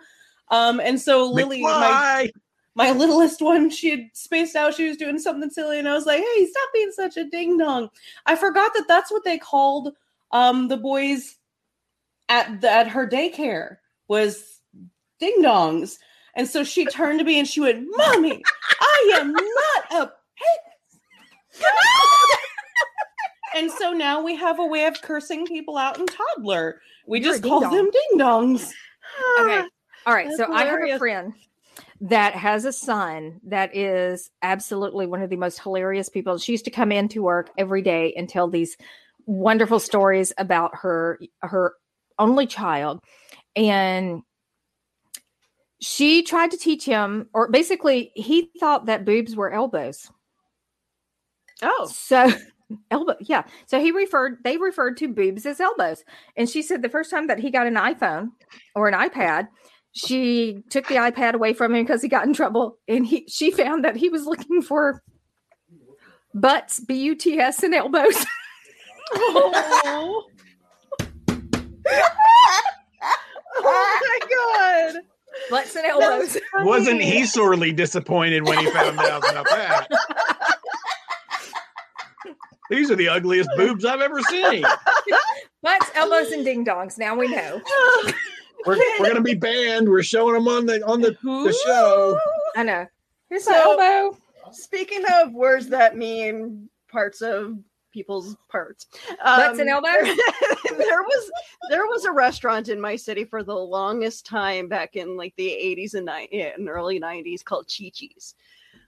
[0.49, 2.32] Um, and so Lily, my McFly!
[2.75, 4.73] my littlest one, she had spaced out.
[4.75, 7.58] She was doing something silly, and I was like, "Hey, stop being such a ding
[7.58, 7.89] dong."
[8.25, 9.93] I forgot that that's what they called
[10.32, 11.38] um the boys
[12.30, 13.77] at the, at her daycare
[14.08, 14.62] was
[15.19, 15.97] ding dongs.
[16.36, 18.43] And so she turned to me and she went, "Mommy,
[18.80, 20.66] I am not a pig."
[23.56, 26.82] and so now we have a way of cursing people out in toddler.
[27.06, 27.76] We You're just call ding-dong.
[27.76, 28.72] them ding dongs.
[29.41, 29.67] Okay.
[30.06, 30.28] All right.
[30.28, 31.34] That's so I have a friend
[32.02, 36.38] that has a son that is absolutely one of the most hilarious people.
[36.38, 38.78] She used to come into work every day and tell these
[39.28, 41.74] wonderful stories about her her
[42.17, 43.02] only child
[43.56, 44.24] and
[45.82, 50.10] she tried to teach him or basically he thought that boobs were elbows
[51.62, 52.32] Oh, so
[52.91, 53.43] elbow, yeah.
[53.65, 56.04] So he referred they referred to boobs as elbows.
[56.36, 58.30] And she said the first time that he got an iPhone
[58.76, 59.48] or an iPad,
[59.93, 62.78] she took the iPad away from him because he got in trouble.
[62.88, 65.02] And he she found that he was looking for
[66.34, 68.26] butts, B U T S and elbows.
[69.15, 70.24] oh.
[73.60, 75.02] oh my god.
[75.50, 76.38] butts and elbows.
[76.56, 79.88] Wasn't he sorely disappointed when he found out about that?
[82.77, 84.63] These are the ugliest boobs I've ever seen.
[85.63, 86.99] butts, elbows, and ding dongs.
[86.99, 87.59] Now we know.
[88.67, 89.89] We're, we're gonna be banned.
[89.89, 92.19] We're showing them on the on the, the show.
[92.55, 92.85] I know.
[93.31, 94.15] Here's my elbow.
[94.51, 97.57] Speaking of words that mean parts of
[97.91, 98.85] people's parts,
[99.23, 100.15] Butts and um, elbows?
[100.77, 101.31] there was
[101.71, 105.47] there was a restaurant in my city for the longest time back in like the
[105.47, 108.35] 80s and, ni- yeah, and early 90s called Chi Chi's.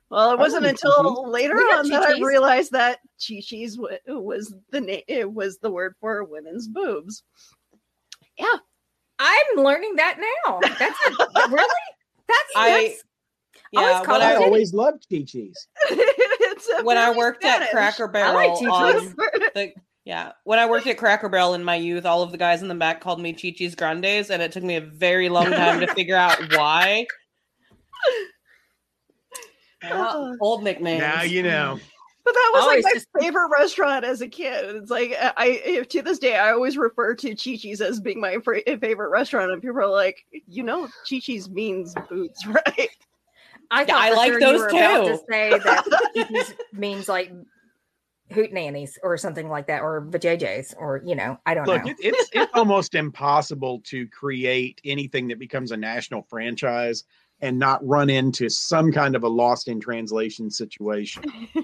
[0.09, 3.77] Well, it wasn't remember until later We got on that I realized that Chi Chi's
[3.77, 5.03] wa- was the name.
[5.07, 7.23] It was the word for women's boobs.
[8.37, 8.55] Yeah,
[9.19, 10.59] I'm learning that now.
[10.61, 11.67] That's a, really?
[12.27, 13.03] That's, I- that's
[13.71, 15.67] Yeah, Always when I it- I, always loved Chi Chi's.
[16.51, 17.69] It's a when I very worked at Spanish.
[17.71, 19.15] Cracker I like Barrel, um,
[19.55, 19.71] the,
[20.03, 22.67] yeah, when I worked at Cracker Barrel in my youth, all of the guys in
[22.67, 25.79] the back called me Chi Chi's Grandes, and it took me a very long time
[25.79, 27.05] to figure out why.
[29.83, 30.99] Yeah, oh, old nicknames.
[30.99, 31.79] Now you know.
[32.25, 34.75] But that was Always like my just- favorite restaurant as a kid.
[34.75, 35.33] It's like I,
[35.79, 39.09] I to this day I always refer to Chi Chi's as being my fra- favorite
[39.09, 42.89] restaurant, and people are like, you know, Chi Chi's means boots, right?
[43.71, 45.11] I Yeah, thought I like sure those you were about too.
[45.13, 47.31] to say that Chi-Chi's means like
[48.31, 51.91] hoot nannies or something like that, or vajayjays, or you know, I don't Look, know.
[51.91, 57.05] it, it's it's almost impossible to create anything that becomes a national franchise
[57.41, 61.23] and not run into some kind of a lost in translation situation.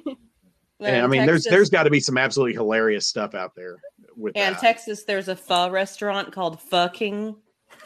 [0.81, 3.77] And, I mean, there's there's got to be some absolutely hilarious stuff out there
[4.17, 4.61] with and that.
[4.61, 7.33] Texas, there's a pho restaurant called Fucking.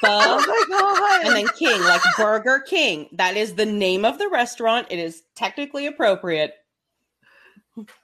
[0.00, 0.06] Pho.
[0.06, 1.26] Oh my god!
[1.26, 3.08] and then King, like Burger King.
[3.12, 4.86] That is the name of the restaurant.
[4.90, 6.54] It is technically appropriate.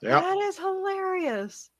[0.02, 0.20] yeah.
[0.20, 1.70] That is hilarious.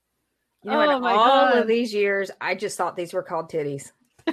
[0.63, 1.57] You know, oh in my all god!
[1.57, 3.91] of these years, I just thought these were called titties.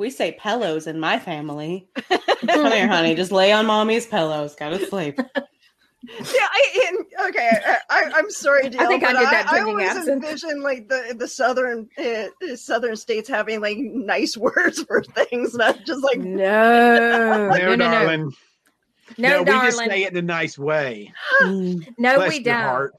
[0.00, 1.86] We say pillows in my family.
[2.08, 3.14] Come here, honey.
[3.14, 4.54] Just lay on mommy's pillows.
[4.54, 5.18] Go to sleep.
[5.18, 7.50] yeah, I, and, okay.
[7.66, 10.24] I, I, I'm sorry, DL, I think I did that I, drinking always absinthe.
[10.24, 15.84] envision like the the southern uh, southern states having like nice words for things, not
[15.84, 18.32] just like No, No, no, no, no, darling.
[19.18, 21.12] no, we just say it in a nice way.
[21.42, 22.90] no, Bless we don't.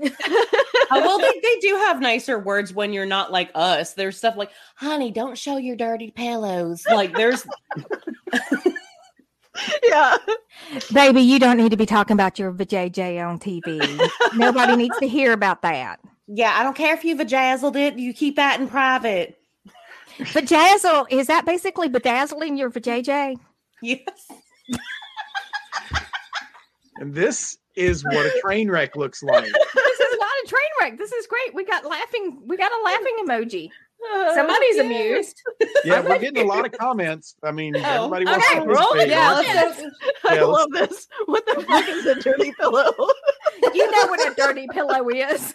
[0.00, 0.66] Heart.
[0.92, 3.94] Oh, well, they, they do have nicer words when you're not like us.
[3.94, 6.84] There's stuff like, honey, don't show your dirty pillows.
[6.86, 7.46] Like, there's
[9.82, 10.16] yeah.
[10.92, 14.10] Baby, you don't need to be talking about your vajayjay on TV.
[14.36, 16.00] Nobody needs to hear about that.
[16.26, 17.98] Yeah, I don't care if you vajazzled it.
[17.98, 19.38] You keep that in private.
[20.18, 23.36] Vajazzle, is that basically bedazzling your vajayjay?
[23.82, 24.30] Yes.
[26.96, 29.44] And this is what a train wreck looks like.
[29.74, 30.98] This is not a train wreck.
[30.98, 31.54] This is great.
[31.54, 32.40] We got laughing.
[32.46, 33.70] We got a laughing emoji.
[34.34, 34.82] Somebody's Yeah.
[34.82, 35.42] amused.
[35.84, 37.36] Yeah, we're getting a lot of comments.
[37.42, 39.06] I mean, Oh, everybody wants okay, to roll participate.
[39.06, 39.10] it.
[39.10, 39.80] Yeah, Yeah, let's.
[40.24, 41.08] I Yeah, let's- love this.
[41.26, 42.92] What the fuck is a dirty pillow?
[43.74, 45.54] You know what a dirty pillow is.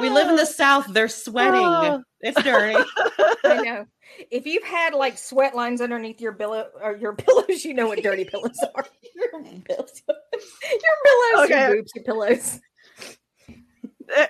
[0.00, 0.44] We live in the oh.
[0.44, 0.86] South.
[0.88, 1.60] They're sweating.
[1.60, 2.02] Oh.
[2.20, 2.76] It's dirty.
[3.44, 3.86] I know.
[4.30, 8.02] If you've had like sweat lines underneath your pillow or your pillows, you know what
[8.02, 8.86] dirty pillows are.
[9.14, 10.02] Your pillows.
[10.08, 11.68] Your pillows, Okay.
[11.68, 12.60] your boobs, your pillows.
[14.14, 14.28] I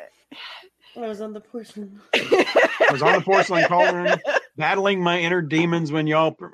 [1.08, 2.00] was on the porcelain.
[2.14, 4.20] I was on the porcelain cauldron,
[4.56, 6.32] battling my inner demons when y'all.
[6.32, 6.46] pr-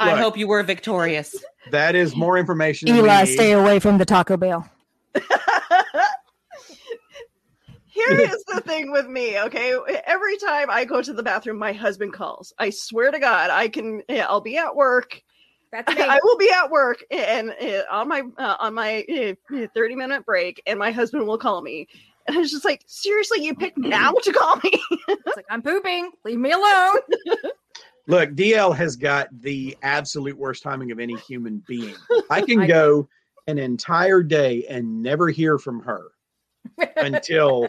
[0.00, 1.36] I hope you were victorious.
[1.70, 2.88] That is more information.
[2.88, 3.32] Eli, need.
[3.32, 4.68] stay away from the Taco Bell.
[7.96, 9.74] Here is the thing with me, okay?
[10.04, 12.52] Every time I go to the bathroom, my husband calls.
[12.58, 14.02] I swear to God, I can.
[14.08, 15.22] yeah, I'll be at work.
[15.72, 16.02] That's me.
[16.08, 19.04] I will be at work and uh, on my uh, on my
[19.50, 21.88] uh, thirty minute break, and my husband will call me.
[22.26, 24.80] And I was just like, seriously, you picked now to call me?
[25.08, 26.10] It's like I'm pooping.
[26.24, 26.96] Leave me alone.
[28.08, 31.94] Look, DL has got the absolute worst timing of any human being.
[32.30, 33.08] I can I- go
[33.46, 36.08] an entire day and never hear from her
[36.96, 37.68] until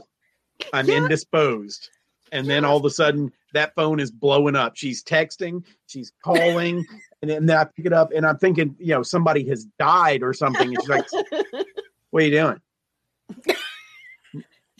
[0.73, 0.97] I'm Yeah.
[0.97, 1.89] indisposed.
[2.31, 4.75] And then all of a sudden, that phone is blowing up.
[4.75, 6.85] She's texting, she's calling,
[7.21, 10.33] and then I pick it up and I'm thinking, you know, somebody has died or
[10.33, 10.67] something.
[10.67, 11.05] And she's like,
[12.11, 12.61] What are you doing?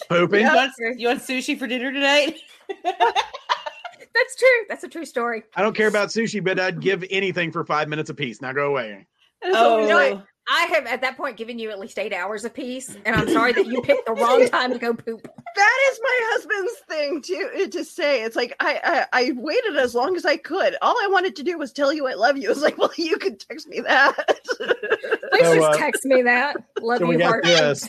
[0.09, 0.41] Pooping?
[0.45, 2.37] You, want, you want sushi for dinner tonight?
[2.83, 4.65] That's true.
[4.69, 5.43] That's a true story.
[5.55, 8.41] I don't care about sushi, but I'd give anything for five minutes apiece.
[8.41, 9.05] Now go away.
[9.43, 10.25] So, you know what?
[10.49, 13.51] I have at that point given you at least eight hours apiece, and I'm sorry
[13.53, 15.21] that you picked the wrong time to go poop.
[15.55, 18.23] that is my husband's thing to to say.
[18.23, 20.75] It's like I, I I waited as long as I could.
[20.81, 22.49] All I wanted to do was tell you I love you.
[22.57, 24.15] It's like, well, you could text me that.
[24.57, 26.55] Please So, just uh, text me that.
[26.81, 27.43] Love So we you, got heart.
[27.43, 27.87] this.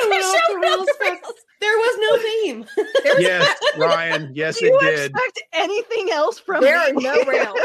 [0.00, 1.32] Showing off the real stuff.
[1.60, 2.66] There was no theme.
[3.04, 4.30] There's, Yes, Ryan.
[4.34, 5.10] Yes, do it you did.
[5.12, 7.02] expect anything else from There are me?
[7.04, 7.58] no rails.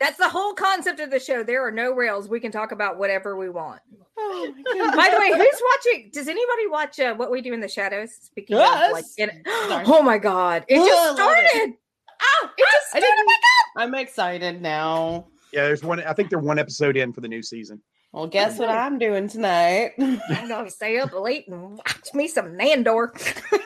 [0.00, 1.42] That's the whole concept of the show.
[1.42, 2.28] There are no rails.
[2.28, 3.80] We can talk about whatever we want.
[4.18, 4.96] Oh my.
[4.96, 6.10] By the way, who's watching?
[6.12, 8.10] Does anybody watch uh, What We Do in the Shadows?
[8.20, 8.86] Speaking Us.
[8.86, 11.48] of, like, it, oh my god, it Oh, just I love it.
[11.50, 11.74] started.
[12.20, 13.06] Oh, it just I started.
[13.16, 13.32] didn't-
[13.76, 15.28] I'm excited now.
[15.52, 16.02] Yeah, there's one.
[16.02, 17.80] I think they're one episode in for the new season.
[18.12, 19.92] Well, guess what I'm doing tonight?
[20.00, 23.10] I'm gonna stay up late and watch me some Nandor.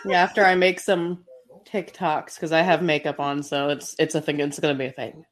[0.05, 1.25] Yeah, After I make some
[1.65, 4.41] TikToks because I have makeup on, so it's it's a thing.
[4.41, 5.25] It's gonna be a thing.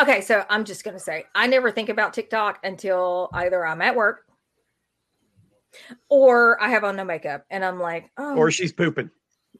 [0.00, 3.94] Okay, so I'm just gonna say I never think about TikTok until either I'm at
[3.96, 4.24] work
[6.08, 9.10] or I have on no makeup, and I'm like, oh, Or she's pooping.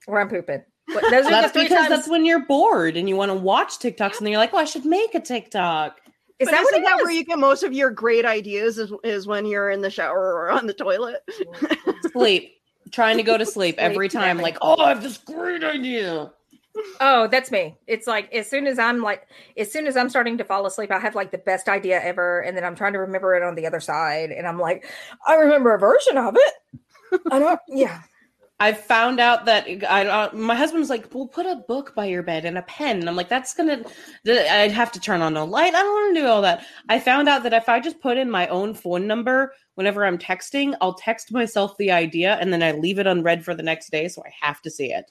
[0.07, 0.62] or I'm pooping.
[0.87, 1.88] But those are That's the three because times.
[1.88, 4.59] that's when you're bored and you want to watch TikToks, and then you're like, "Oh,
[4.59, 5.98] I should make a TikTok."
[6.38, 7.04] is But that what isn't it that is?
[7.04, 8.78] where you get most of your great ideas?
[8.78, 11.22] Is, is when you're in the shower or on the toilet?
[12.12, 12.52] Sleep,
[12.92, 14.38] trying to go to sleep Sleep every time.
[14.38, 16.33] Like, oh, I have this great idea.
[17.00, 17.76] Oh, that's me.
[17.87, 20.90] It's like as soon as I'm like, as soon as I'm starting to fall asleep,
[20.90, 23.54] I have like the best idea ever, and then I'm trying to remember it on
[23.54, 24.84] the other side, and I'm like,
[25.26, 27.22] I remember a version of it.
[27.30, 27.60] I don't.
[27.68, 28.02] Yeah,
[28.60, 32.06] I found out that I uh, my husband was like, "Well, put a book by
[32.06, 33.84] your bed and a pen." And I'm like, "That's gonna."
[34.26, 35.74] I'd have to turn on a light.
[35.74, 36.64] I don't want to do all that.
[36.88, 40.18] I found out that if I just put in my own phone number whenever I'm
[40.18, 43.90] texting, I'll text myself the idea and then I leave it unread for the next
[43.90, 45.06] day, so I have to see it.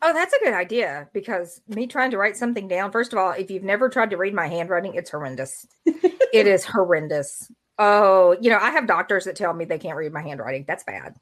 [0.00, 3.32] Oh, that's a good idea because me trying to write something down, first of all,
[3.32, 5.66] if you've never tried to read my handwriting, it's horrendous.
[5.86, 7.50] it is horrendous.
[7.80, 10.64] Oh, you know, I have doctors that tell me they can't read my handwriting.
[10.66, 11.14] That's bad.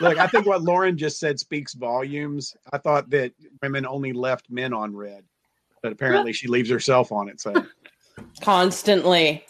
[0.00, 2.56] Look, I think what Lauren just said speaks volumes.
[2.72, 5.24] I thought that women only left men on red,
[5.82, 7.40] but apparently she leaves herself on it.
[7.40, 7.52] So
[8.40, 9.44] Constantly.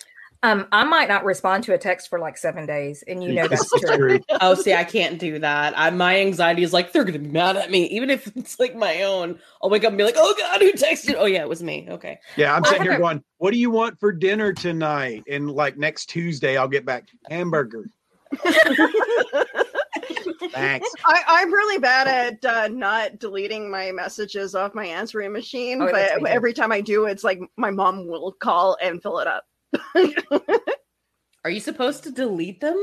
[0.44, 3.48] Um, I might not respond to a text for like seven days, and you know
[3.48, 3.96] that's true.
[3.96, 4.20] true.
[4.42, 5.72] Oh, see, I can't do that.
[5.74, 8.76] I, my anxiety is like they're gonna be mad at me, even if it's like
[8.76, 9.38] my own.
[9.62, 11.87] I'll wake up and be like, "Oh God, who texted?" Oh yeah, it was me.
[11.88, 12.18] Okay.
[12.37, 15.78] Yeah, I'm I sitting here going, "What do you want for dinner tonight?" And like
[15.78, 17.87] next Tuesday, I'll get back hamburger.
[20.52, 20.90] Thanks.
[21.07, 25.90] I, I'm really bad at uh, not deleting my messages off my answering machine, Oh,
[25.90, 29.44] but every time I do, it's like my mom will call and fill it up.
[31.45, 32.79] Are you supposed to delete them?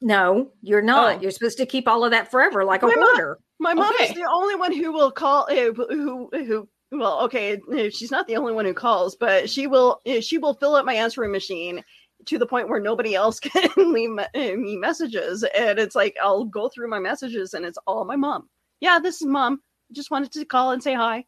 [0.00, 1.16] No, you're not.
[1.16, 1.20] Oh.
[1.20, 3.38] You're supposed to keep all of that forever, like a My mom- hoarder.
[3.60, 4.04] My mom Okay.
[4.08, 5.46] is the only one who will call.
[5.50, 6.68] Uh, who who?
[6.90, 10.00] Well, okay, uh, she's not the only one who calls, but she will.
[10.06, 11.82] uh, She will fill up my answering machine
[12.26, 16.16] to the point where nobody else can leave me, uh, me messages, and it's like
[16.22, 18.48] I'll go through my messages, and it's all my mom.
[18.80, 19.60] Yeah, this is mom.
[19.92, 21.24] Just wanted to call and say hi.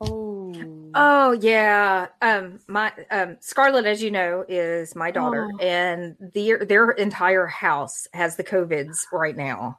[0.00, 0.52] Oh.
[0.94, 2.08] Oh yeah.
[2.22, 5.58] Um my um Scarlett, as you know, is my daughter, Oh.
[5.58, 9.78] and their their entire house has the COVIDs right now.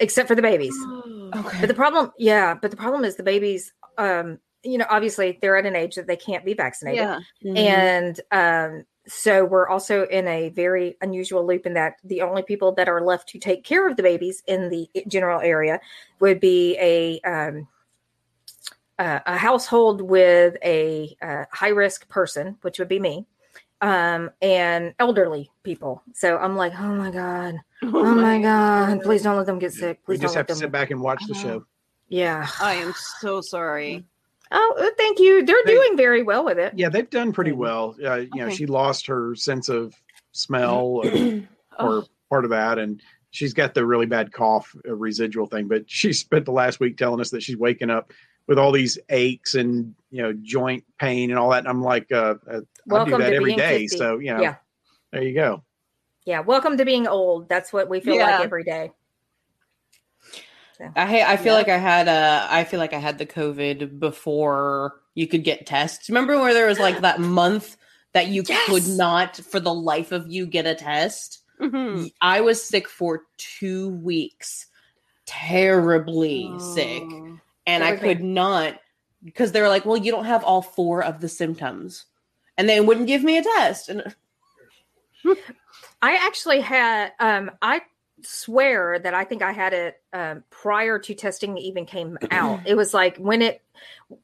[0.00, 0.74] Except for the babies.
[1.36, 1.58] Okay.
[1.60, 5.56] But the problem, yeah, but the problem is the babies, um, you know, obviously they're
[5.58, 7.00] at an age that they can't be vaccinated.
[7.00, 7.56] Yeah, Mhm.
[7.58, 12.72] And um, so we're also in a very unusual loop in that the only people
[12.72, 15.80] that are left to take care of the babies in the general area
[16.18, 17.68] would be a um,
[19.00, 23.26] uh, a household with a uh, high risk person, which would be me,
[23.80, 26.02] um, and elderly people.
[26.14, 29.98] So I'm like, oh my god, oh my god, please don't let them get sick.
[30.06, 30.60] We Please just have to them.
[30.60, 31.42] sit back and watch the Oh.
[31.42, 31.66] show.
[32.08, 32.46] Yeah.
[32.60, 34.04] I am so sorry.
[34.52, 35.44] Oh, uh, thank you.
[35.46, 36.72] They're They- doing very well with it.
[36.76, 37.94] Yeah, they've done pretty well.
[38.04, 39.94] Uh, you know, she lost her sense of
[40.32, 41.42] smell or, or
[41.78, 45.68] Oh, part of that, and she's got the really bad cough uh, residual thing.
[45.68, 48.12] But she spent the last week telling us that she's waking up
[48.50, 51.60] with all these aches and you know joint pain and all that.
[51.60, 52.60] And I'm like, uh, uh,
[52.92, 53.82] I do that to every being day.
[53.86, 53.96] 50.
[53.96, 54.56] So you know, Yeah.
[55.12, 55.62] there you go.
[56.26, 56.40] Yeah.
[56.40, 57.48] Welcome to being old.
[57.48, 58.26] That's what we feel Yeah.
[58.38, 58.90] like every day.
[60.96, 61.58] I ha- I feel Yeah.
[61.58, 65.64] like I had uh I feel like I had the COVID before you could get
[65.64, 66.08] tests.
[66.08, 67.76] Remember where there was like that month
[68.14, 68.66] that you Yes!
[68.68, 71.38] could not for the life of you get a test?
[71.60, 72.10] mhm.
[72.20, 74.66] I was sick for 2 weeks.
[75.26, 77.04] Terribly sick.
[77.74, 78.08] And I was me.
[78.08, 78.78] could not
[79.22, 82.06] because they were like, "Well, you don't have all four of the symptoms."
[82.56, 83.88] And they wouldn't give me a test.
[83.88, 84.14] And
[86.02, 87.82] I actually had, um, I
[88.22, 92.60] swear that I think I had it um, prior to testing even came out.
[92.66, 93.62] it was like when it,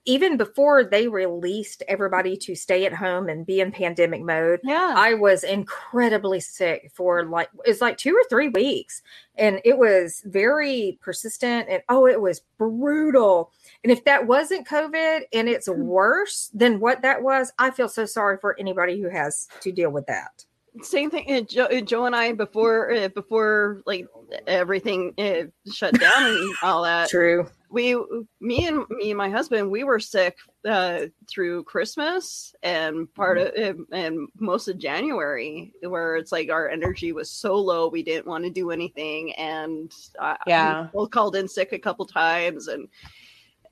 [0.05, 4.95] even before they released everybody to stay at home and be in pandemic mode, Yeah.
[4.97, 9.03] I was incredibly sick for like it's like two or three weeks,
[9.37, 11.69] and it was very persistent.
[11.69, 13.53] And oh, it was brutal.
[13.85, 18.07] And if that wasn't COVID and it's worse than what that was, I feel so
[18.07, 20.46] sorry for anybody who has to deal with that.
[20.83, 24.07] Same thing uh, joe, uh, joe and i before uh, before like
[24.47, 27.49] everything uh, shut down and all that True.
[27.71, 27.95] we
[28.41, 30.37] me and me and my husband we were sick
[30.69, 36.69] uh through christmas and part of uh, and most of january where it's like our
[36.69, 40.89] energy was so low we didn't want to do anything and uh, Yeah.
[40.93, 42.89] we called in sick a couple times and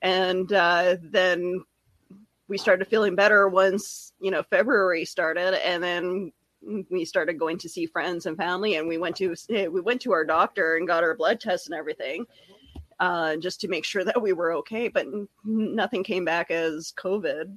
[0.02, 1.64] and uh then
[2.46, 6.32] we started feeling better once you know february started and then
[6.90, 10.12] we started going to see friends and family and we went to we went to
[10.12, 12.26] our doctor and got our blood tests and everything
[13.00, 15.06] uh, just to make sure that we were okay but
[15.44, 17.56] nothing came back as covid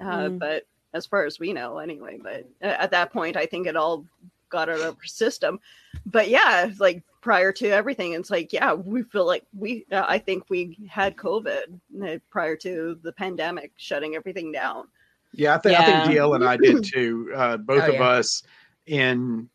[0.00, 0.38] uh, Mm.
[0.38, 4.04] but as far as we know anyway but at that point i think it all
[4.48, 5.58] got out of our system
[6.04, 10.18] but yeah like prior to everything it's like yeah we feel like we uh, i
[10.18, 14.86] think we had covid uh, prior to the pandemic shutting everything down
[15.32, 17.30] Yeah, I think I think DL and I did too.
[17.34, 18.02] Uh, both Oh, of yeah.
[18.08, 18.42] us
[18.86, 19.48] in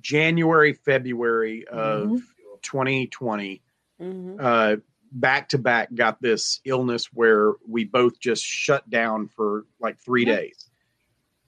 [0.00, 2.16] January, February of Mm-hmm.
[2.62, 3.62] 2020,
[4.00, 4.36] Mhm.
[4.40, 4.76] uh,
[5.12, 10.24] back to back, got this illness where we both just shut down for like three
[10.26, 10.36] Yeah.
[10.36, 10.70] days.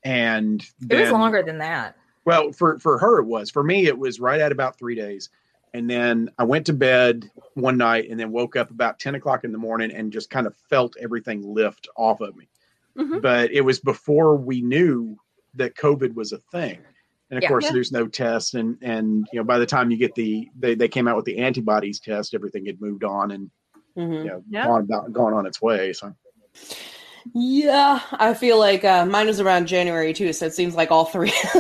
[0.05, 1.97] And It was longer than that.
[2.25, 3.51] Well, for for her it was.
[3.51, 5.29] For me, it was right at about three days.
[5.75, 9.45] And then I went to bed one night and then woke up about 10 o'clock
[9.45, 12.49] in the morning and just kind of felt everything lift off of me.
[12.99, 13.23] Mhm.
[13.23, 15.17] But it was before we knew
[15.55, 16.79] that COVID was a thing.
[17.31, 17.49] And of Yeah.
[17.49, 17.73] course, Yeah.
[17.73, 18.55] there's no test.
[18.55, 21.25] And, and, you know, by the time you get the, they, they came out with
[21.27, 23.51] the antibodies test, everything had moved on and,
[23.97, 24.19] Mhm.
[24.25, 24.65] you know, Yeah.
[24.67, 25.93] gone about, gone on its way.
[25.93, 26.15] So
[27.35, 31.05] Yeah, I feel like uh, mine was around January too, so it seems like all
[31.05, 31.31] three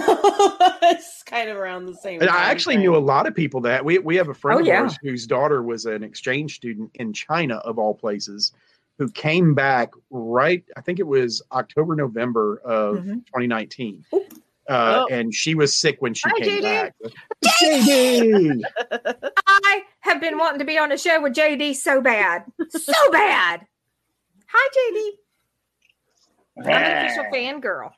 [0.82, 2.20] it's kind of around the same.
[2.22, 2.84] And I actually frame.
[2.86, 4.80] knew a lot of people that we we have a friend Oh, of yeah.
[4.80, 8.52] ours whose daughter was an exchange student in China of all places,
[8.98, 10.64] who came back right.
[10.76, 13.24] I think it was October November of Mhm.
[13.26, 14.18] 2019, uh,
[14.68, 15.06] Oh.
[15.10, 16.62] and she was sick when she Hi, came JD.
[16.62, 16.94] back.
[17.62, 18.62] JD,
[19.46, 23.64] I have been wanting to be on a show with JD so bad, so bad.
[24.50, 25.10] Hi, JD.
[26.64, 27.90] I'm an official fangirl.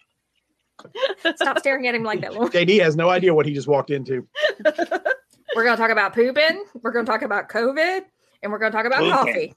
[1.36, 2.34] Stop staring at him like that.
[2.34, 2.50] Lauren.
[2.50, 4.26] JD has no idea what he just walked into.
[5.56, 6.64] We're going to talk about pooping.
[6.82, 8.02] We're going to talk about COVID,
[8.42, 9.52] and we're going to talk about coffee.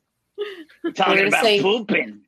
[0.84, 2.22] We're talking about say- pooping.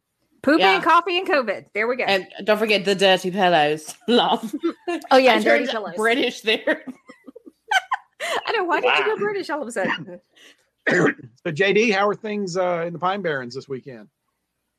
[0.43, 0.81] Pooping, Yeah.
[0.81, 1.65] coffee, and COVID.
[1.73, 2.03] There we go.
[2.03, 3.95] And don't forget the dirty pillows.
[4.07, 4.53] Love.
[5.09, 5.95] oh yeah, and dirty pillows.
[5.95, 6.83] British there.
[8.45, 8.63] I know.
[8.65, 10.19] Why did you go British all of a sudden?
[10.87, 14.07] So JD, how are things uh, in the Pine Barrens this weekend?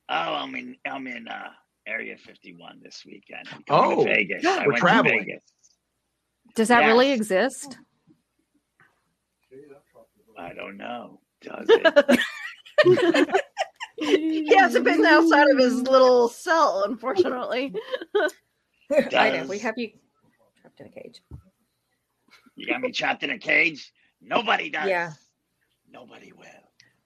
[0.07, 1.49] Oh, I'm in I'm in uh,
[1.85, 3.45] Area 51 this weekend.
[3.69, 4.41] Oh, to Vegas.
[4.41, 5.19] yeah, I we're went traveling.
[5.19, 5.43] To Vegas.
[6.55, 7.77] Does that really exist?
[10.37, 11.19] I don't know.
[11.41, 12.19] Does it?
[13.97, 17.73] he hasn't been outside of his little cell, unfortunately.
[18.91, 19.45] I know.
[19.47, 19.91] We have you
[20.61, 21.21] trapped in a cage.
[22.55, 23.91] you got me trapped in a cage?
[24.21, 24.87] Nobody does.
[24.87, 25.13] Yeah.
[25.91, 26.45] Nobody will.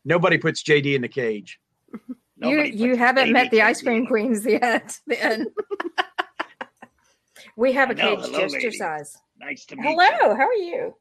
[0.04, 1.60] Nobody puts JD in the cage.
[2.38, 4.98] Nobody you you haven't baby met the ice cream queens yet.
[5.06, 5.48] Then
[7.56, 9.18] we have a know, cage hello, just your size.
[9.40, 10.36] Nice to meet Hello, you.
[10.36, 10.96] how are you?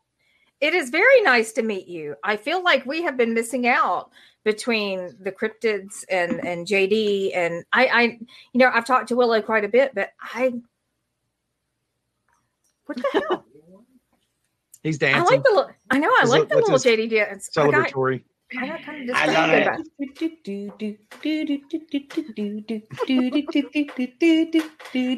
[0.60, 2.16] It is very nice to meet you.
[2.22, 4.10] I feel like we have been missing out
[4.44, 8.18] between the cryptids and and JD and I I you
[8.58, 10.54] know I've talked to Willow quite a bit, but I
[12.86, 13.44] what the hell?
[14.82, 15.16] He's dancing.
[15.16, 15.36] I dancing.
[15.36, 17.50] like the little I know I His like li- the what's little JD dance.
[17.56, 18.22] I got, celebratory.
[18.58, 20.00] I got kind of I love disgusted it.
[20.00, 20.10] by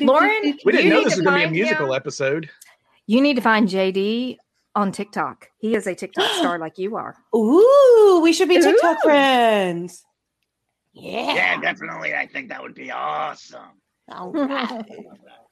[0.07, 0.59] Lauren.
[0.65, 2.51] We didn't you know this to was going to be a musical him- episode.
[3.07, 4.37] You need to find JD
[4.75, 5.49] on TikTok.
[5.59, 7.17] He is a TikTok star like you are.
[7.35, 9.09] Ooh, we should be TikTok Ooh.
[9.09, 10.05] friends.
[10.95, 12.15] Yeah, Yeah, definitely.
[12.15, 13.61] I think that would be awesome.
[14.11, 14.85] All right.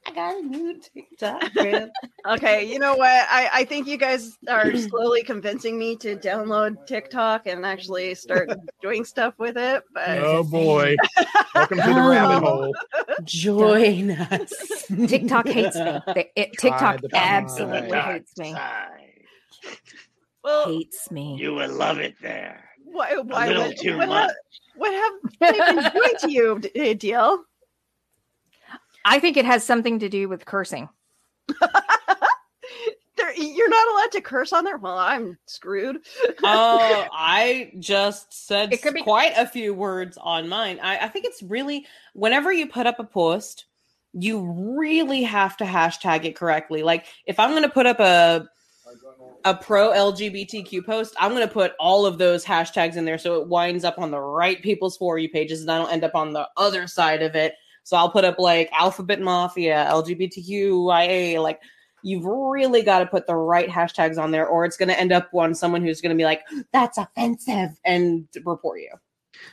[0.05, 1.51] I got a new TikTok.
[2.27, 3.09] Okay, you know what?
[3.29, 8.51] I, I think you guys are slowly convincing me to download TikTok and actually start
[8.81, 9.83] doing stuff with it.
[9.93, 10.95] But Oh boy.
[11.55, 12.73] Welcome to the rabbit hole.
[13.23, 14.85] Join us.
[15.07, 15.99] TikTok hates me.
[16.13, 18.51] They- it- TikTok absolutely hates me.
[18.53, 19.10] side.
[20.43, 21.37] Well, Hates me.
[21.39, 22.69] You would love it there.
[22.83, 24.29] why, why little what, too what, much.
[24.29, 24.35] have,
[24.75, 27.37] what have they been doing to you, D- uh, DL?
[29.05, 30.87] I think it has something to do with cursing.
[33.37, 34.77] You're not allowed to curse on there.
[34.77, 35.99] Well, I'm screwed.
[36.43, 40.79] Oh, I just said It could be- quite a few words on mine.
[40.81, 43.65] I, I think it's really whenever you put up a post,
[44.13, 44.41] you
[44.77, 46.83] really have to hashtag it correctly.
[46.83, 48.49] Like if I'm going to put up a
[49.43, 53.41] a pro LGBTQ post, I'm going to put all of those hashtags in there so
[53.41, 56.15] it winds up on the right people's for you pages and I don't end up
[56.15, 57.55] on the other side of it.
[57.83, 61.59] So I'll put up like Alphabet Mafia, LGBTQIA, like
[62.03, 65.11] you've really got to put the right hashtags on there or it's going to end
[65.11, 66.41] up on someone who's going to be like
[66.71, 68.91] that's offensive and report you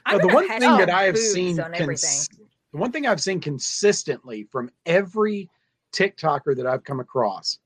[0.06, 2.28] I'm the one thing that I have seen, on cons-
[2.72, 5.48] the one thing I've seen consistently from every
[5.92, 7.58] TikToker that I've come across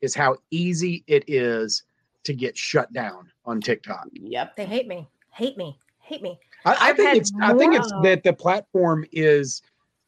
[0.00, 1.84] is how easy it is
[2.24, 4.08] to get shut down on TikTok.
[4.12, 5.08] yep They hate me.
[5.30, 5.78] Hate me.
[6.00, 6.38] Hate me.
[6.64, 9.62] I, I think had it's I think it's that the platform is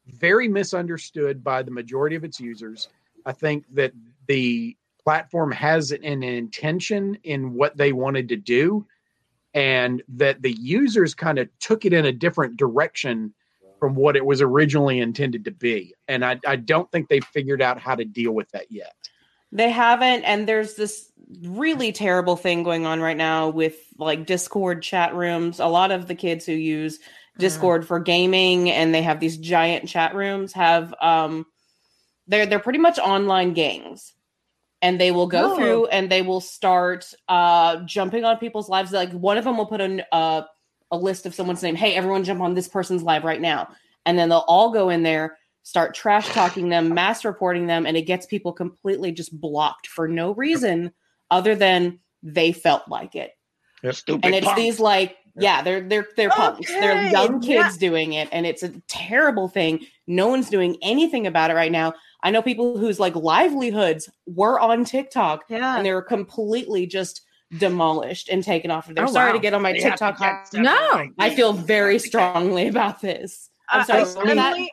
[0.07, 2.89] very misunderstood by the majority of its users.
[3.25, 3.93] I think that
[4.27, 8.87] the platform has an intention in what they wanted to do,
[9.55, 13.33] and that the users kind of took it in a different direction
[13.79, 15.93] from what it was originally intended to be.
[16.07, 18.95] And I, I don't think they figured out how to deal with that yet.
[19.53, 21.11] They haven't and there's this
[21.43, 25.61] really terrible thing going on right now with like discord chat rooms.
[25.61, 26.99] A lot of the kids who use
[27.39, 31.47] discord for gaming and they have these giant chat rooms have um
[32.27, 34.13] they're they're pretty much online gangs.
[34.83, 35.57] And they will go Oh.
[35.57, 38.93] through and they will start uh jumping on people's lives.
[38.93, 40.43] Like one of them will put a uh,
[40.91, 41.75] a list of someone's name.
[41.77, 43.69] Hey everyone jump on this person's live right now.
[44.05, 47.97] And then they'll all go in there start trash talking them mass reporting them and
[47.97, 50.93] it gets people completely just blocked for no reason
[51.31, 53.33] other than they felt like it.
[53.91, 54.61] Stupid and it's punks.
[54.61, 57.89] these like yeah they're they're they're punks they're young kids yeah.
[57.89, 61.93] doing it and it's a terrible thing no one's doing anything about it right now
[62.23, 65.77] i know people whose like livelihoods were on tiktok Yeah.
[65.77, 67.23] and they were completely just
[67.59, 69.33] demolished and taken off of there Oh, sorry wow.
[69.33, 70.45] to get on my They tiktok get high.
[70.45, 71.09] separate No.
[71.19, 74.15] i feel very have to get- strongly about this i'm I, sorry I what was
[74.15, 74.27] that?
[74.37, 74.73] suddenly,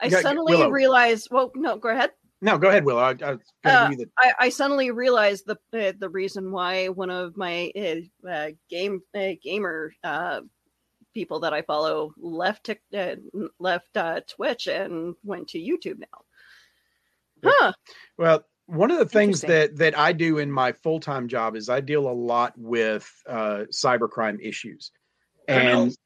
[0.00, 0.70] I Yeah, suddenly Willow.
[0.70, 1.28] realized.
[1.30, 2.10] Well, no, go ahead.
[2.40, 2.98] No, go ahead, Will.
[2.98, 7.36] I, I Uh, the I, I suddenly realized the uh, the reason why one of
[7.36, 10.40] my uh, uh, game uh, gamer uh,
[11.14, 13.16] people that I follow left Tik uh,
[13.58, 16.18] left uh, Twitch and went to YouTube now.
[17.42, 17.54] Yep.
[17.58, 17.72] Huh?
[18.16, 21.68] Well, one of the things that that I do in my full time job is
[21.68, 24.92] I deal a lot with uh, cybercrime issues,
[25.48, 25.96] and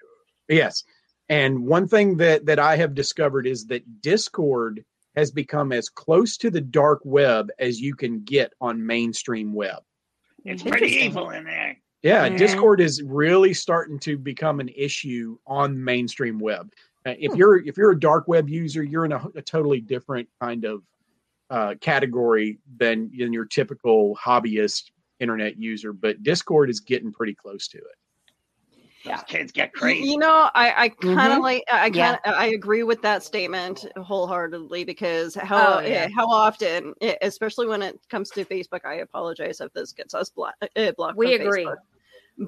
[0.49, 0.85] yes,
[1.33, 4.85] and one thing that that I have discovered is that Discord
[5.17, 9.83] has become as close to the dark web as you can get on mainstream web.
[10.45, 11.79] It's pretty evil in there.
[12.03, 12.29] Yeah.
[12.29, 16.71] Discord is really starting to become an issue on mainstream web.
[17.07, 17.39] Uh, if Hmm.
[17.39, 20.83] you're if you're a dark web user, you're in a, a totally different kind of
[21.49, 25.95] uh, category than than your typical hobbyist internet user.
[25.95, 27.97] But Discord is getting pretty close to it.
[29.05, 29.23] Those Yeah.
[29.23, 30.05] kids get crazy.
[30.09, 31.43] You know, I, I kind of Mhm.
[31.43, 32.17] like I Yeah.
[32.17, 36.05] kind of I agree with that statement wholeheartedly because how Oh, yeah.
[36.05, 40.15] eh, how often, eh, especially when it comes to Facebook, I apologize if this gets
[40.15, 41.17] us blo- uh, blocked.
[41.17, 41.65] We agree.
[41.67, 41.79] Facebook.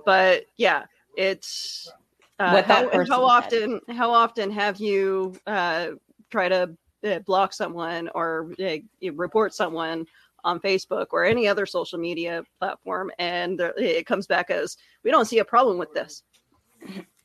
[0.05, 0.85] but yeah,
[1.17, 1.93] it's
[2.39, 3.63] uh, What that how, person how said.
[3.65, 5.89] often how often have you uh,
[6.31, 6.71] try to
[7.05, 8.77] uh, block someone or uh,
[9.13, 10.07] report someone
[10.45, 15.11] on Facebook or any other social media platform, and there- it comes back as we
[15.11, 16.23] don't see a problem with this.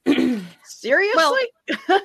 [0.64, 1.48] Seriously?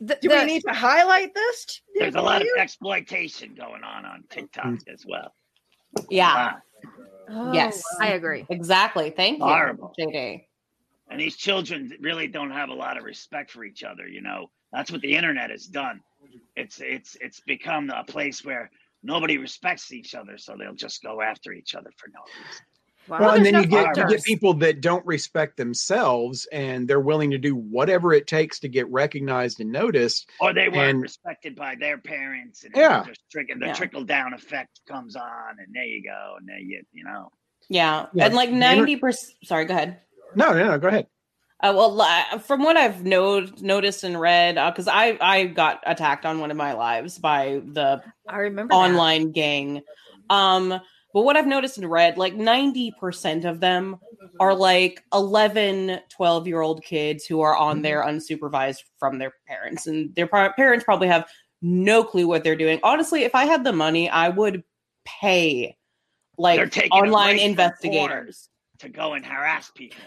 [0.00, 1.82] The- Do the- we need to highlight this?
[1.94, 4.88] There's a lot of exploitation going on on TikTok mm.
[4.92, 5.34] as well.
[6.08, 6.56] yeah Wow.
[7.28, 8.46] Oh, yes I agree.
[8.48, 9.92] exactly thank you Horrible.
[9.98, 10.46] jd
[11.10, 14.08] And these children really don't have a lot of respect for each other.
[14.08, 16.00] You know, that's what the internet has done.
[16.56, 18.70] It's it's it's become a place where
[19.02, 22.64] nobody respects each other, so they'll just go after each other for no reason.
[23.08, 23.20] Wow.
[23.20, 27.00] Well, and then no you get you get people that don't respect themselves and they're
[27.00, 30.28] willing to do whatever it takes to get recognized and noticed.
[30.40, 33.04] Or they weren't And- respected by their parents, and Yeah.
[33.06, 33.74] just trickle, the Yeah.
[33.74, 37.30] trickle down effect comes on, and there you go, and there you you know.
[37.68, 38.06] yeah.
[38.12, 40.00] Yeah, and like 90% sorry go ahead
[40.34, 40.78] No, no, no.
[40.78, 41.06] Go ahead.
[41.62, 46.40] Uh, well, from what I've no- noticed and read, because I I got attacked on
[46.40, 48.76] one of my lives by the I remember that.
[48.78, 49.80] online gang.
[50.28, 50.78] Um,
[51.12, 53.98] but what I've noticed and read, like 90% of them
[54.38, 59.86] are like 11, 12 year old kids who are on there unsupervised from their parents.
[59.86, 61.26] And their parents probably have
[61.62, 62.80] no clue what they're doing.
[62.82, 64.62] Honestly, if I had the money, I would
[65.04, 65.76] pay
[66.38, 68.48] like online investigators.
[68.80, 70.02] To go and harass people.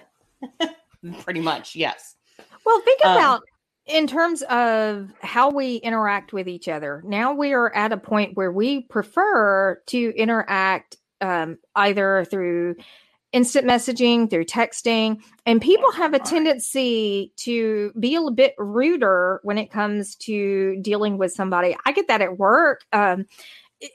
[1.21, 2.15] Pretty much, yes.
[2.63, 3.43] Well, think Um, about
[3.89, 7.01] in terms of how we interact with each other.
[7.05, 12.75] Now we are at a point where we prefer to interact um, either through
[13.31, 19.39] instant messaging, through texting, and people have a tendency to be a little bit ruder
[19.43, 21.75] when it comes to dealing with somebody.
[21.85, 22.85] I get that at work.
[22.93, 23.25] Um,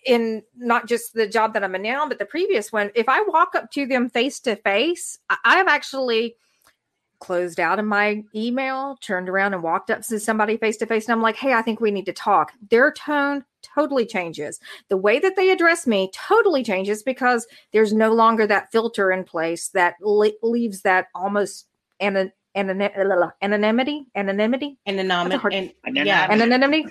[0.06, 3.22] in not just the job that I'm in now, but the previous one, if I
[3.28, 6.36] walk up to them face to face, I've actually
[7.24, 11.06] closed out of my email, turned around and walked up to somebody face to face.
[11.06, 12.52] And I'm like, hey, I think we need to talk.
[12.70, 14.60] Their tone totally changes.
[14.90, 19.24] The way that they address me totally changes because there's no longer that filter in
[19.24, 21.66] place that le- leaves that almost
[22.00, 22.90] an- anony-
[23.42, 26.86] anonymity, anonymity, And anom- hard- and And yeah, anonymity.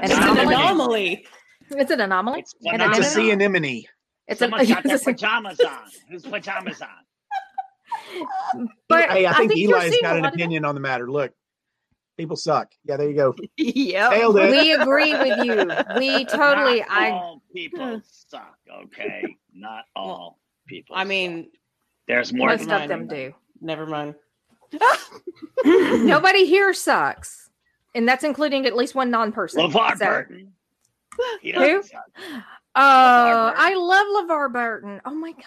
[0.00, 0.54] it's an Anomaly.
[0.54, 1.26] anomaly.
[1.70, 2.40] It's an anomaly.
[2.40, 3.02] It's An It's a phenomenal.
[3.04, 3.84] sea anemone.
[4.28, 5.78] It's a, Someone's got their pajamas on.
[6.10, 6.88] Whose pajamas on?
[8.88, 11.10] But hey, I think, you're Eli's seeing got an lot of opinion on the matter.
[11.10, 11.32] Look,
[12.16, 12.72] people suck.
[12.84, 13.34] Yeah, there you go.
[13.56, 14.12] yep.
[14.12, 14.50] Nailed it.
[14.50, 15.54] We agree with you.
[15.98, 16.80] We totally.
[16.80, 17.96] Not I all people hmm.
[18.02, 18.58] suck.
[18.84, 20.02] Okay, not hmm.
[20.02, 20.96] all people.
[20.96, 21.08] I suck.
[21.08, 21.50] mean,
[22.08, 22.48] there's more.
[22.50, 23.34] most than of them do.
[23.60, 24.14] never mind.
[25.64, 27.50] Nobody here sucks,
[27.94, 29.70] and that's including at least one non-person.
[29.70, 30.52] LeVar So- Burton.
[31.42, 31.82] Who?
[32.74, 33.54] Oh, Burton.
[33.58, 35.00] I love LeVar Burton.
[35.04, 35.44] Oh my gosh.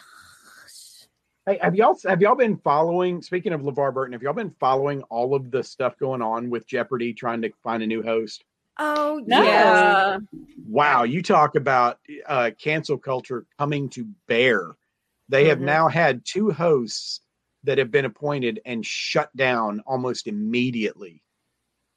[1.45, 3.21] Hey, have y'all have y'all been following?
[3.21, 6.65] Speaking of LeVar Burton, have y'all been following all of the stuff going on with
[6.65, 8.43] Jeopardy trying to find a new host?
[8.79, 9.43] Oh No.
[9.43, 10.17] yeah.
[10.67, 14.75] Wow, you talk about uh, cancel culture coming to bear.
[15.29, 15.65] They have Mhm.
[15.65, 17.21] now had two hosts
[17.63, 21.21] that have been appointed and shut down almost immediately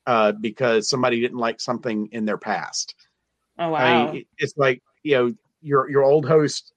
[0.07, 2.94] uh, because somebody didn't like something in their past.
[3.59, 4.12] Oh I wow.
[4.12, 6.72] mean, it's like you know your your old host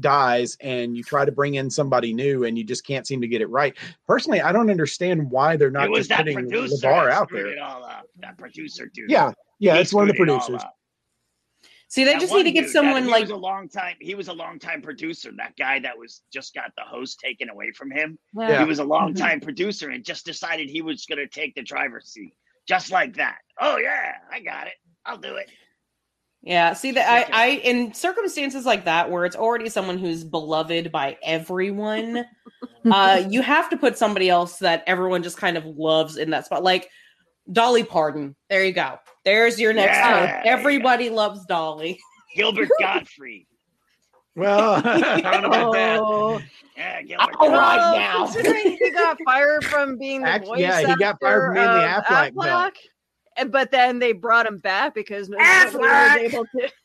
[0.00, 3.28] dies and you try to bring in somebody new and you just can't seem to
[3.28, 3.76] get it right.
[4.06, 7.62] Personally, I don't understand why they're not just putting producer LeVar that out there.
[7.62, 7.88] All.
[8.18, 9.10] That producer dude.
[9.10, 10.68] Yeah, yeah, He it's one of the screwed it all producers.
[11.88, 13.68] See, they That just need to get dude, that- someone he like was a long
[13.68, 13.94] time.
[14.00, 15.30] He was a long time producer.
[15.36, 18.18] That guy that was just got the host taken away from him.
[18.34, 18.58] Yeah.
[18.58, 19.24] He was a long mm-hmm.
[19.24, 22.34] time producer and just decided he was going to take the driver's seat,
[22.66, 23.38] just like that.
[23.60, 24.74] Oh yeah, I got it.
[25.06, 25.48] I'll do it.
[26.46, 30.92] Yeah, see that I, I in circumstances like that where it's already someone who's beloved
[30.92, 32.24] by everyone,
[32.92, 36.44] uh, you have to put somebody else that everyone just kind of loves in that
[36.44, 36.62] spot.
[36.62, 36.90] Like
[37.50, 38.36] Dolly Parton.
[38.50, 38.98] There you go.
[39.24, 40.26] There's your next Yeah, one.
[40.26, 41.98] there you Everybody loves Dolly.
[42.36, 43.46] Gilbert Gottfried.
[44.36, 46.00] Well, I don't know about that.
[46.02, 46.42] Oh,
[46.76, 47.36] Yeah, Gilbert.
[47.38, 48.46] All Gottfried.
[48.46, 48.62] right now.
[48.78, 51.84] he got fired from being the Act- voice yeah, he got fired from being the
[51.84, 52.34] actor of Aflac.
[52.34, 52.74] Aflac, and-
[53.48, 56.70] but then they brought him back because nobody was able to.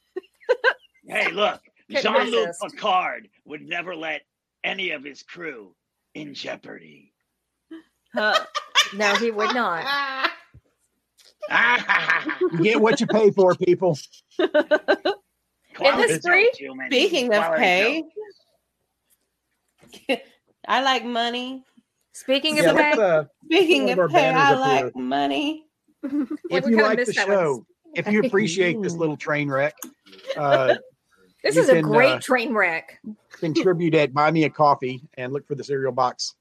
[1.07, 2.51] Hey, look, Jean Luc.
[2.61, 4.21] Picard would never let
[4.63, 5.73] any of his crew
[6.13, 7.13] in jeopardy.
[8.13, 8.35] Huh.
[8.95, 9.85] No, he would not.
[12.61, 13.97] get what you pay for, people.
[15.75, 16.45] Quality this free?
[16.45, 16.91] joke, too, man.
[16.91, 18.03] Speaking of pay.
[20.67, 21.63] I like money.
[22.13, 24.91] Speaking Yeah, of let's, pay, uh, Speaking of of pay, I like here.
[24.95, 25.65] money.
[26.49, 27.37] if you like the missed that one.
[27.37, 29.75] show, if you appreciate this little train wreck,
[30.37, 30.75] uh,
[31.43, 32.99] this you is a great uh, train wreck.
[33.31, 36.35] contribute at Buy Me a Coffee and look for the cereal box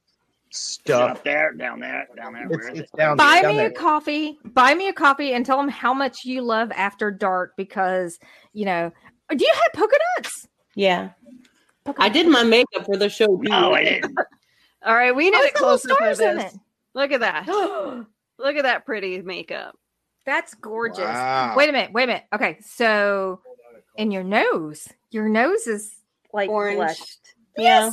[0.50, 1.10] stuff.
[1.18, 2.46] up there, down there, down there.
[2.50, 2.96] It's, Where is it's it?
[2.96, 3.68] down, Buy down me there.
[3.68, 4.38] a coffee.
[4.44, 8.18] Buy me a coffee and tell them how much you love After Dark because
[8.52, 8.92] you know.
[9.30, 10.48] Do you have polka dots?
[10.74, 11.10] Yeah.
[11.98, 13.26] I did my makeup for the show.
[13.26, 13.42] too.
[13.42, 14.16] No, I didn't.
[14.86, 16.54] All right, we need Oh, it it's little closer for stars in this.
[16.54, 16.60] it.
[16.94, 17.46] Look at that.
[18.38, 19.76] Look at that pretty makeup.
[20.26, 20.98] That's gorgeous.
[21.00, 21.54] Wow.
[21.56, 21.92] Wait a minute.
[21.92, 22.24] Wait a minute.
[22.34, 23.40] Okay, so
[23.96, 25.90] in your nose, your nose is
[26.32, 26.76] like Orange.
[26.76, 27.18] blushed.
[27.56, 27.90] Yeah.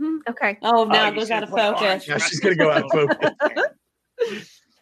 [0.00, 0.16] Mm-hmm.
[0.28, 0.58] Okay.
[0.62, 2.06] Oh, now Oh, it goes out of focus.
[2.06, 3.30] Now she's gonna go out of focus.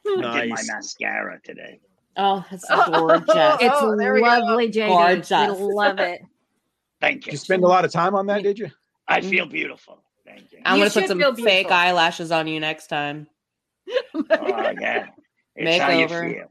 [0.09, 1.81] I did my mascara today.
[2.17, 3.25] Oh, that's Oh, gorgeous.
[3.61, 4.27] It's Oh, there we go.
[4.27, 4.89] lovely, JD.
[4.89, 5.59] Gorgeous.
[5.59, 6.21] We love it.
[7.01, 7.33] Thank Did you.
[7.33, 8.45] you spend a lot of time on that, mm-hmm.
[8.45, 8.71] did you?
[9.07, 10.03] I feel beautiful.
[10.25, 10.59] Thank you.
[10.65, 13.27] I'm You gonna put some fake eyelashes on you next time.
[14.31, 15.07] Oh yeah.
[15.55, 16.33] It's how you Makeover.
[16.35, 16.47] feel.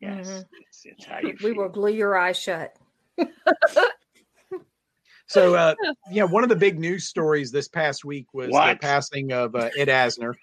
[0.00, 0.28] Yes.
[0.28, 0.44] Mhm.
[0.60, 1.56] It's, it's how you We feel.
[1.56, 2.76] will glue your eyes shut.
[5.26, 5.74] So, uh,
[6.10, 9.70] yeah, one of the big news stories this past week was the passing of uh,
[9.76, 10.34] Ed Asner.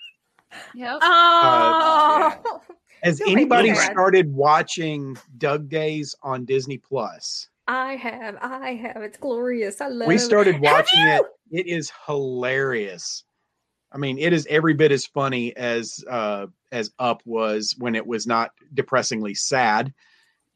[0.73, 0.97] Yep.
[1.01, 2.61] Oh,
[3.03, 7.47] Has Don't anybody started watching Dug Days on Disney Plus?
[7.67, 8.37] I have.
[8.41, 8.97] I have.
[9.03, 9.79] It's glorious.
[9.81, 11.23] I love We started watching it.
[11.51, 13.23] It is hilarious.
[13.91, 18.05] I mean, it is every bit as funny as uh, as Up was when it
[18.05, 19.93] was not depressingly sad.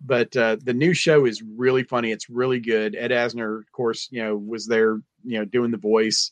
[0.02, 2.12] But uh, the new show is really funny.
[2.12, 2.96] It's really good.
[2.96, 6.32] Ed Asner, of course, you know, was there, you know, doing the voice,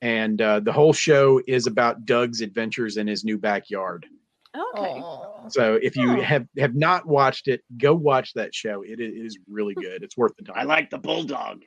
[0.00, 4.06] and uh, the whole show is about Dug's adventures in his new backyard.
[4.54, 5.00] Okay.
[5.00, 5.48] Aw.
[5.48, 8.82] So if you have have not watched it, go watch that show.
[8.82, 10.02] It it is really good.
[10.02, 10.56] It's worth the time.
[10.58, 11.62] I like the bulldog.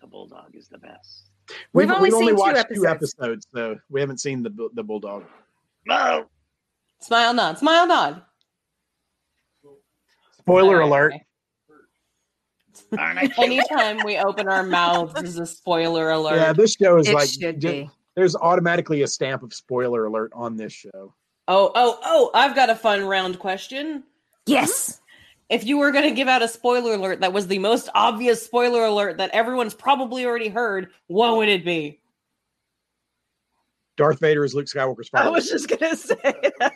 [0.00, 1.30] The bulldog is the best.
[1.72, 3.16] We've only seen two watched two episodes.
[3.18, 5.24] episodes, so we haven't seen the the bulldog.
[5.86, 6.26] No.
[7.00, 7.58] Smile nod.
[7.58, 8.22] Smile nod.
[10.38, 11.12] Spoiler All right, alert.
[11.14, 11.24] okay.
[12.98, 13.38] Aren't I cute?
[13.38, 16.36] Anytime we open our mouths is a spoiler alert.
[16.36, 17.90] Yeah, this show is It like should ju- be.
[18.16, 21.14] there's automatically a stamp of spoiler alert on this show.
[21.46, 24.04] Oh, oh, oh, I've got a fun round question.
[24.46, 25.00] Yes.
[25.50, 28.42] If you were going to give out a spoiler alert that was the most obvious
[28.44, 32.00] spoiler alert that everyone's probably already heard, what would it be?
[33.96, 35.28] Darth Vader is Luke Skywalker's father.
[35.28, 36.74] I was just gonna say that.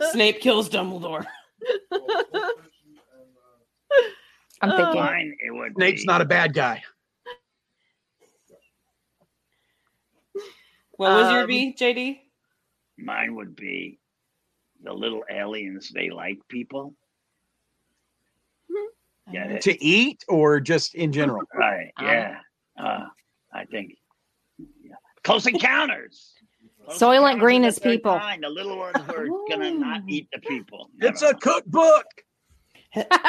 [0.12, 1.24] Snape kills Dumbledore.
[4.60, 5.00] I'm thinking.
[5.00, 6.82] Mine, it would Snape's be, not a bad guy.
[10.96, 12.20] What was your Um, B, JD?
[12.98, 13.98] Mine would be
[14.82, 15.90] the little aliens.
[15.94, 16.94] They like people.
[19.30, 19.62] Get it?
[19.62, 21.42] To eat or just in general?
[21.54, 21.92] Right.
[22.00, 22.38] Yeah.
[22.78, 23.04] Uh,
[23.52, 23.96] I think.
[24.58, 24.94] Yeah.
[25.22, 26.34] Close Encounters.
[26.84, 28.18] Close Soylent Encounters Green is people.
[28.18, 30.90] Kind, The little ones who are gonna not eat the people.
[31.00, 32.04] It's Never a cookbook.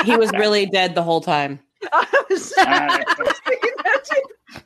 [0.03, 1.59] He was really dead the whole time.
[1.91, 2.53] I was.
[2.57, 3.03] Uh,
[3.45, 4.61] thinking that too.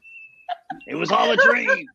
[0.88, 1.86] it was all a dream.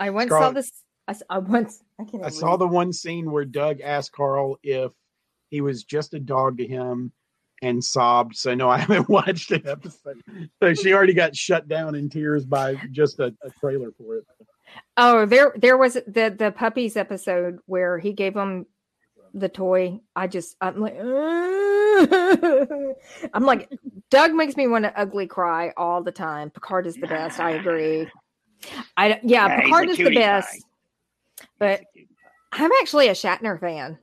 [0.00, 0.70] I once saw this.
[1.08, 1.82] I, s- I once.
[1.98, 2.24] I can't.
[2.24, 4.92] I saw the one scene where Dug asked Carl if
[5.48, 7.10] he was just a dog to him
[7.62, 8.36] and sobbed.
[8.36, 10.22] So no, I haven't watched the episode.
[10.62, 14.24] So she already got shut down in tears by just a, a trailer for it.
[14.98, 18.66] Oh, there, there was the the puppies episode where he gave them
[19.32, 20.00] the toy.
[20.14, 20.98] I just, I'm like,
[23.34, 23.70] I'm like,
[24.10, 26.50] Dug makes me want to ugly cry all the time.
[26.50, 27.40] Picard is the best.
[27.40, 28.08] I agree.
[28.96, 30.48] I yeah, Yeah, Picard is the best.
[30.52, 30.58] pie.
[31.58, 31.82] Best.
[31.94, 32.02] But
[32.52, 33.98] I'm actually a Shatner fan.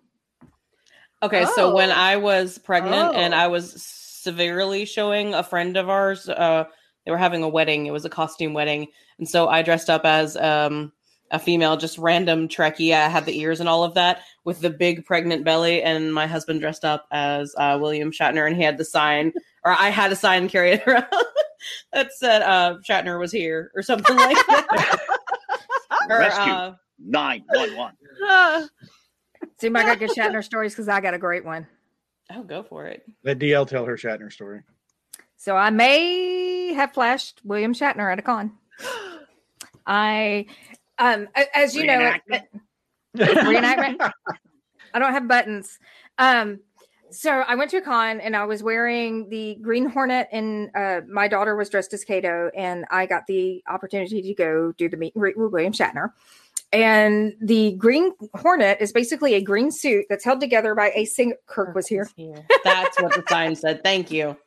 [1.23, 1.93] Okay, so when Oh.
[1.95, 3.37] I was pregnant and Oh.
[3.37, 6.65] I was severely showing a friend of ours, uh,
[7.05, 7.85] they were having a wedding.
[7.85, 8.87] It was a costume wedding,
[9.17, 10.91] and so I dressed up as um,
[11.31, 12.93] a female, just random Trekkie.
[12.93, 16.27] I had the ears and all of that with the big pregnant belly, and my
[16.27, 19.31] husband dressed up as uh, William Shatner, and he had the sign,
[19.63, 21.05] or I had a sign carried around
[21.93, 24.99] that said uh, Shatner was here or something like that.
[26.09, 26.53] or, Rescue.
[26.53, 27.93] uh, Nine one one.
[28.23, 28.67] Ah,
[29.57, 31.67] See, I got good Shatner stories because I got a great one.
[32.31, 33.05] oh, go for it.
[33.23, 34.61] Let DL tell her Shatner story.
[35.37, 38.53] So I may have flashed William Shatner at a con.
[39.85, 40.47] I,
[40.97, 42.43] um, as you know, Reenactment?
[43.17, 44.11] Reenactment?
[44.93, 45.77] I don't have buttons.
[46.17, 46.59] Um,
[47.11, 51.01] so I went to a con and I was wearing the Green Hornet, and uh,
[51.07, 54.97] my daughter was dressed as Kato, and I got the opportunity to go do the
[54.97, 56.11] meet and greet with William Shatner.
[56.75, 61.37] And the Green Hornet is basically a green suit that's held together by a single.
[61.47, 62.09] Kirk was here.
[62.63, 63.83] That's what the sign said.
[63.83, 64.37] Thank you.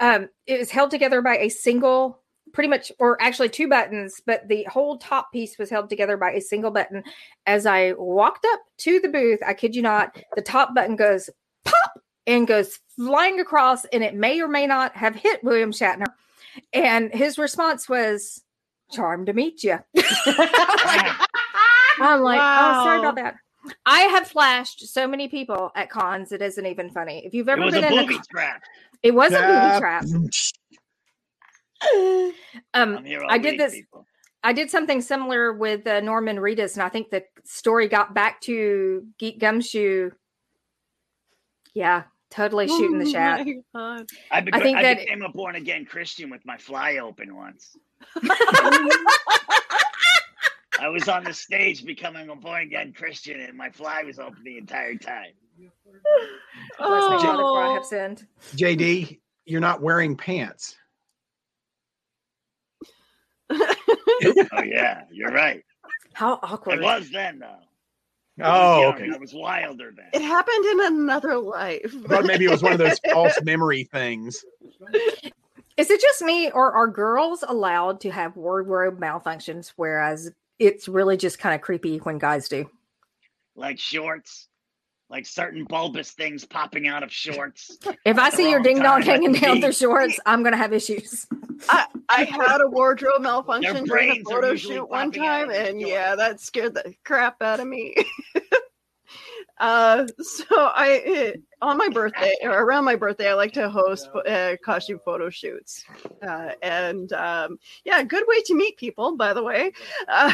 [0.00, 2.20] um, it was held together by a single
[2.52, 6.30] pretty much or actually two buttons but the whole top piece was held together by
[6.30, 7.02] a single button
[7.44, 11.28] as i walked up to the booth i kid you not the top button goes
[11.64, 16.06] pop and goes flying across and it may or may not have hit william shatner
[16.72, 18.42] and his response was
[18.92, 19.78] charmed to meet you
[22.00, 23.34] i'm like oh sorry about that
[23.84, 27.70] i have flashed so many people at cons it isn't even funny if you've ever
[27.70, 28.62] been a in a booby con- trap.
[29.02, 29.78] it was a Yeah.
[29.78, 30.04] booby trap
[32.74, 34.06] um I'm here all I did this- people.
[34.44, 38.40] I did something similar with uh, Norman Reedus, and I think the story got back
[38.42, 40.10] to Geek Gumshoe.
[41.74, 43.40] Yeah, totally shooting the oh shot.
[44.30, 47.34] I, bec- I think I that- became a born again Christian with my fly open
[47.34, 47.76] once.
[50.78, 54.42] I was on the stage becoming a born again Christian, and my fly was open
[54.44, 55.32] the entire time.
[56.78, 57.72] Bless me, Father, for I Oh.
[57.74, 58.26] have sinned.
[58.54, 60.76] JD, you're not wearing pants.
[63.50, 65.62] Oh yeah, you're right.
[66.14, 66.78] How awkward.
[66.78, 67.58] It was then though.
[68.42, 69.10] I Oh, young, okay.
[69.14, 70.08] I was wilder then.
[70.12, 71.94] It happened in another life.
[72.04, 74.44] I thought maybe it was one of those false memory things.
[75.76, 81.16] Is it just me, or are girls allowed to have wardrobe malfunctions, whereas it's really
[81.16, 82.70] just kind of creepy when guys do?
[83.54, 84.48] Like shorts,
[85.08, 87.78] like certain bulbous things popping out of shorts.
[88.04, 89.64] If I see your ding dong hanging the down beach.
[89.64, 91.26] through shorts, I'm gonna have issues.
[91.68, 96.40] I, I had a wardrobe malfunction during a photo shoot one time, and yeah, that
[96.40, 97.94] scared the crap out of me.
[99.58, 104.56] uh, so I on my birthday or around my birthday, I like to host uh,
[104.64, 105.84] costume photo shoots,
[106.22, 109.72] uh, and um, yeah, good way to meet people, by the way.
[110.08, 110.32] Uh,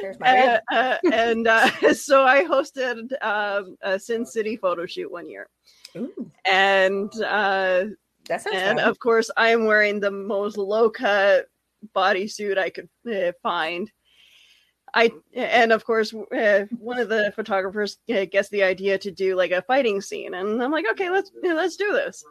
[0.00, 0.60] There's my bed.
[0.70, 5.48] uh, uh, and uh, so I hosted um, a Sin City photo shoot one year,
[5.96, 7.84] Ooh, and uh,
[8.28, 8.80] and fun.
[8.80, 11.46] of course i'm wearing the most low cut
[11.94, 13.90] bodysuit i could uh, find
[14.94, 19.34] i and of course uh, one of the photographers uh, gets the idea to do
[19.34, 22.24] like a fighting scene and i'm like okay let's let's do this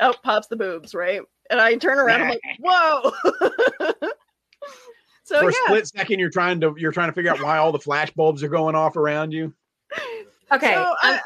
[0.00, 1.20] oh pops the boobs right
[1.50, 3.12] and i turn around i'm like whoa
[5.24, 7.58] so For a yeah split second, you're trying to you're trying to figure out why
[7.58, 9.52] all the flash bulbs are going off around you.
[10.52, 11.20] okay, so, um, I-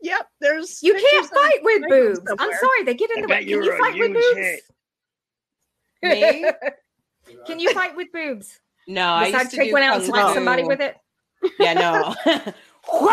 [0.00, 2.20] yep there's You can't fight with Franklin boobs.
[2.38, 3.38] I'm sorry, they get in I the way.
[3.44, 4.62] Can you were fight with boobs?
[6.02, 6.50] Me?
[7.46, 8.58] Can you fight with boobs?
[8.88, 10.96] No, I used Besides, to take do one out and kung slap somebody with it.
[11.60, 12.14] Yeah, no.
[12.26, 12.54] I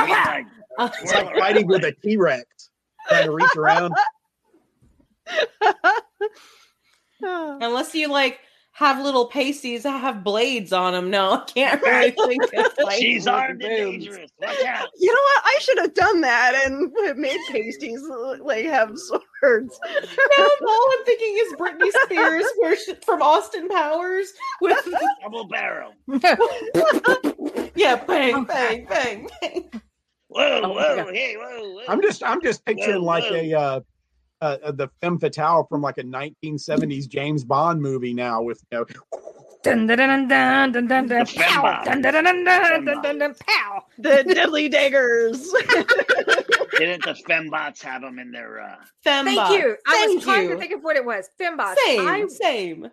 [0.05, 0.47] mean,
[0.77, 2.69] like, It's like fighting with a T Rex,
[3.07, 3.93] trying to reach around.
[7.21, 8.39] Unless you like
[8.75, 11.09] have little pasties that have blades on them.
[11.09, 14.29] No, I can't really think of like She's with armed and dangerous.
[14.41, 14.89] Watch out.
[14.99, 15.43] You know what?
[15.45, 18.01] I should have done that and made pasties
[18.41, 19.79] like have swords.
[19.81, 24.77] No, all I'm thinking is Britney Spears where she, from Austin Powers with
[25.21, 25.93] Double barrel.
[27.75, 29.71] yeah, bang, bang, bang, bang.
[30.27, 31.11] Whoa, Oh, whoa, yeah.
[31.13, 31.83] hey, whoa, whoa.
[31.87, 33.35] I'm just I'm just picturing Whoa, like whoa.
[33.35, 33.79] a uh,
[34.45, 38.77] uh, uh, the femme fatale from like a 1970s James Bond movie now with you
[38.79, 38.85] know,
[39.63, 41.63] Dun, dun, dun, dun, dun, dun, dun, The pow.
[41.63, 41.85] fembot.
[41.85, 43.81] Dun, dun, dun, dun, dun, dun, dun, dun, pow.
[43.97, 45.51] The deadly daggers.
[46.77, 49.57] Didn't the fembots have them in their uh Thank Fembot.
[49.57, 49.75] you.
[49.87, 50.53] I Thank was trying you.
[50.53, 51.27] to think of what it was.
[51.41, 51.75] Fembots.
[51.85, 52.87] Same, I, same.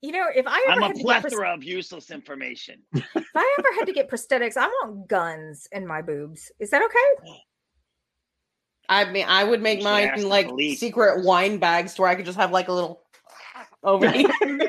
[0.00, 2.80] you know, if I ever I'm a had to get plethora of useless information.
[2.94, 6.52] if I ever had to get prosthetics, I want guns in my boobs.
[6.60, 7.32] Is that okay?
[8.92, 12.02] I mean, I would make You mine ask the like police secret wine bags to
[12.02, 13.02] where I could just have like a little
[13.82, 14.28] over here.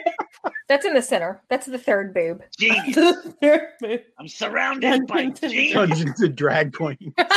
[0.70, 1.42] That's in the center.
[1.50, 2.42] That's the third boob.
[2.58, 2.98] Genius.
[4.20, 5.74] I'm surrounded by genius.
[5.74, 7.14] Dungeons and Drag Queen.
[7.18, 7.28] This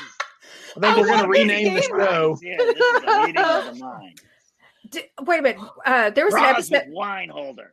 [0.00, 0.16] is-
[0.76, 2.38] I think we're going to love this rename the show.
[2.42, 4.20] Yeah, this is a meeting of the mind.
[4.88, 5.60] D- wait a minute.
[5.84, 6.94] Uh, there was an Bras with episode.
[6.94, 7.72] wine holder.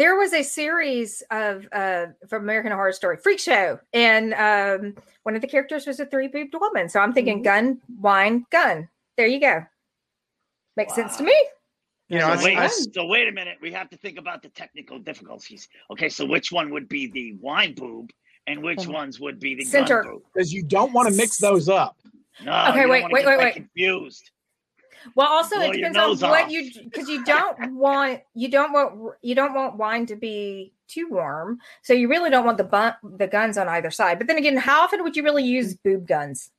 [0.00, 4.94] There was a series of uh, from American Horror Story, Freak Show, and um,
[5.24, 6.88] one of the characters was a three boobed woman.
[6.88, 8.88] So I'm thinking gun, wine, gun.
[9.18, 9.62] There you go.
[10.78, 11.34] Makes sense to me.
[12.08, 13.58] You know, so, wait, I- so wait a minute.
[13.60, 15.68] We have to think about the technical difficulties.
[15.90, 18.08] Okay, so which one would be the wine boob,
[18.46, 18.94] and which Mhm.
[18.94, 20.02] ones would be the Center.
[20.02, 20.22] gun boob?
[20.32, 21.98] because you don't want to mix those up.
[22.42, 23.52] No, Okay, wait, wait, wait, wait.
[23.54, 24.30] Confused.
[25.14, 26.50] Well, also Blow it depends on nose what off.
[26.50, 31.08] you because you don't want you don't want you don't want wine to be too
[31.10, 34.18] warm, so you really don't want the bun- the guns on either side.
[34.18, 36.50] But then again, how often would you really use boob guns?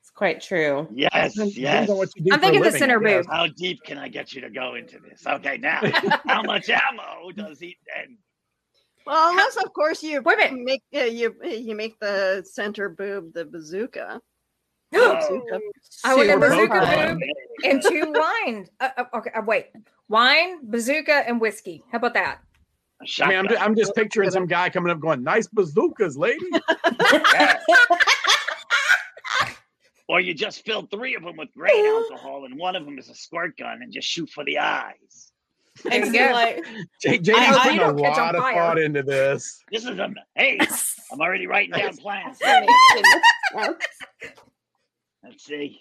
[0.00, 0.88] It's quite true.
[0.94, 1.54] Yes, yes.
[1.54, 3.26] depends on what you do I'm thinking the center I guess.
[3.26, 3.32] boob.
[3.34, 5.26] How deep can I get you to go into this?
[5.26, 5.80] Okay, now
[6.26, 7.76] how much ammo does he?
[8.00, 8.16] And
[9.04, 13.44] Well, unless of course you Wait make uh, you you make the center boob the
[13.44, 14.20] bazooka.
[14.94, 15.42] Oh,
[16.04, 17.18] I want a bazooka fun.
[17.18, 17.28] boob
[17.64, 18.66] and two wine.
[18.80, 19.66] Uh, uh, okay, uh, wait,
[20.08, 21.82] wine, bazooka, and whiskey.
[21.90, 22.38] How about that?
[23.20, 23.48] I mean, I'm, shotgun.
[23.48, 26.38] ju- I'm just picturing some guy coming up going, "Nice bazookas, lady."
[30.08, 33.08] Or you just fill three of them with grain alcohol, and one of them is
[33.08, 35.32] a squirt gun, and just shoot for the eyes.
[35.90, 36.64] And you see, like,
[37.02, 38.54] J- JD's I- I putting a don't catch on lot of fire.
[38.54, 39.64] thought into this.
[39.72, 40.60] This is a hey.
[41.12, 42.38] I'm already writing down plans.
[45.28, 45.80] Let's see.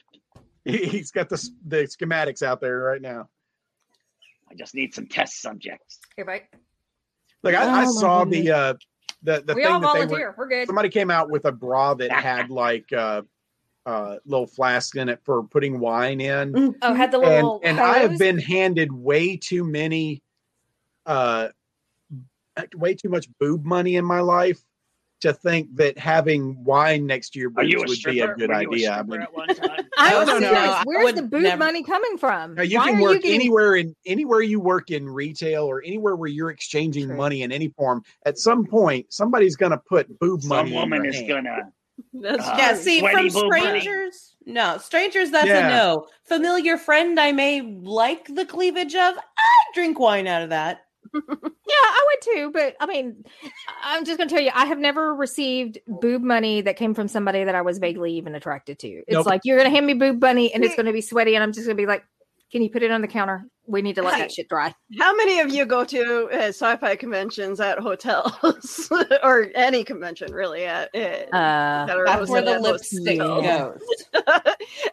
[0.63, 3.29] He- He's got the the schematics out there right now.
[4.49, 5.99] I just need some test subjects.
[6.17, 6.43] Okay, right.
[7.43, 8.73] Like I, I Oh, my saw the uh
[9.23, 10.35] the the we thing all that they were volunteer.
[10.37, 10.67] We're good.
[10.67, 13.21] somebody came out with a bra that had like uh
[13.85, 16.73] uh little flask in it for putting wine in.
[16.81, 20.23] Oh, had the and little and I have been handed way too many
[21.05, 21.49] uh
[22.75, 24.59] way too much boob money in my life
[25.21, 28.33] to think that having wine next to your Are boobs you a would be a
[28.35, 28.91] good Were you idea.
[28.91, 29.47] I stripper mean, at one?
[29.97, 30.51] I'm No, no, no, serious.
[30.65, 32.55] no, I Where's the boob never- money coming from?
[32.55, 35.81] now you Why can are work getting- anywhere in anywhere you work in retail or
[35.83, 37.17] anywhere where you're exchanging True.
[37.17, 38.03] money in any form.
[38.25, 40.71] At some point, somebody's going to put boob money.
[40.71, 41.27] Some woman in your is hand.
[41.29, 41.71] gonna.
[42.13, 43.79] That's Uh, yeah, see, from boob money.
[43.79, 45.67] strangers, no, strangers, that's Yeah.
[45.67, 46.07] a no.
[46.25, 49.15] Familiar friend, I may like the cleavage of.
[49.17, 49.21] I
[49.73, 50.81] drink wine out of that.
[51.67, 53.25] Yeah, I would too, but I mean,
[53.81, 57.07] I'm just going to tell you, I have never received boob money that came from
[57.07, 58.87] somebody that I was vaguely even attracted to.
[58.87, 59.25] It's Nope.
[59.25, 61.43] like you're going to hand me boob money, and it's going to be sweaty, and
[61.43, 62.05] I'm just going to be like,
[62.55, 63.43] "Can you put it on the counter?
[63.67, 66.95] We need to let that shit dry." How many of you go to uh, sci-fi
[66.95, 68.89] conventions at hotels
[69.23, 70.63] or any convention really?
[70.63, 73.81] At, uh, Uh, That's where the lipstick goes.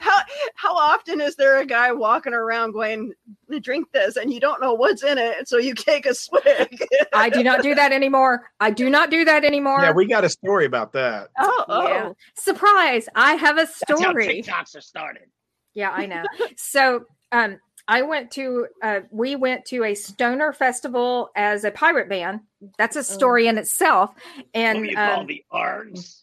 [0.00, 0.18] how
[0.56, 3.12] how often is there a guy walking around going,
[3.60, 6.84] "Drink this," and you don't know what's in it, so you take a swig?
[7.12, 8.50] I do not do that anymore.
[8.58, 9.82] I do not do that anymore.
[9.82, 11.28] Yeah, we got a story about that.
[11.38, 12.08] oh, Yeah.
[12.08, 12.16] oh.
[12.36, 13.08] Surprise!
[13.14, 14.42] I have a That's how story.
[14.42, 15.28] TikToks are started.
[15.74, 16.22] Yeah, I know.
[16.56, 17.58] so, um,
[17.88, 22.40] I went to uh, we went to a stoner festival as a pirate band.
[22.78, 24.10] That's a story in itself.
[24.36, 26.20] what And do you call um, the ARGs?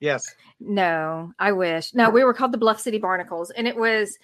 [0.00, 0.24] Yes.
[0.58, 1.94] no, I wish.
[1.94, 4.18] No, we were called the Bluff City Barnacles, and it was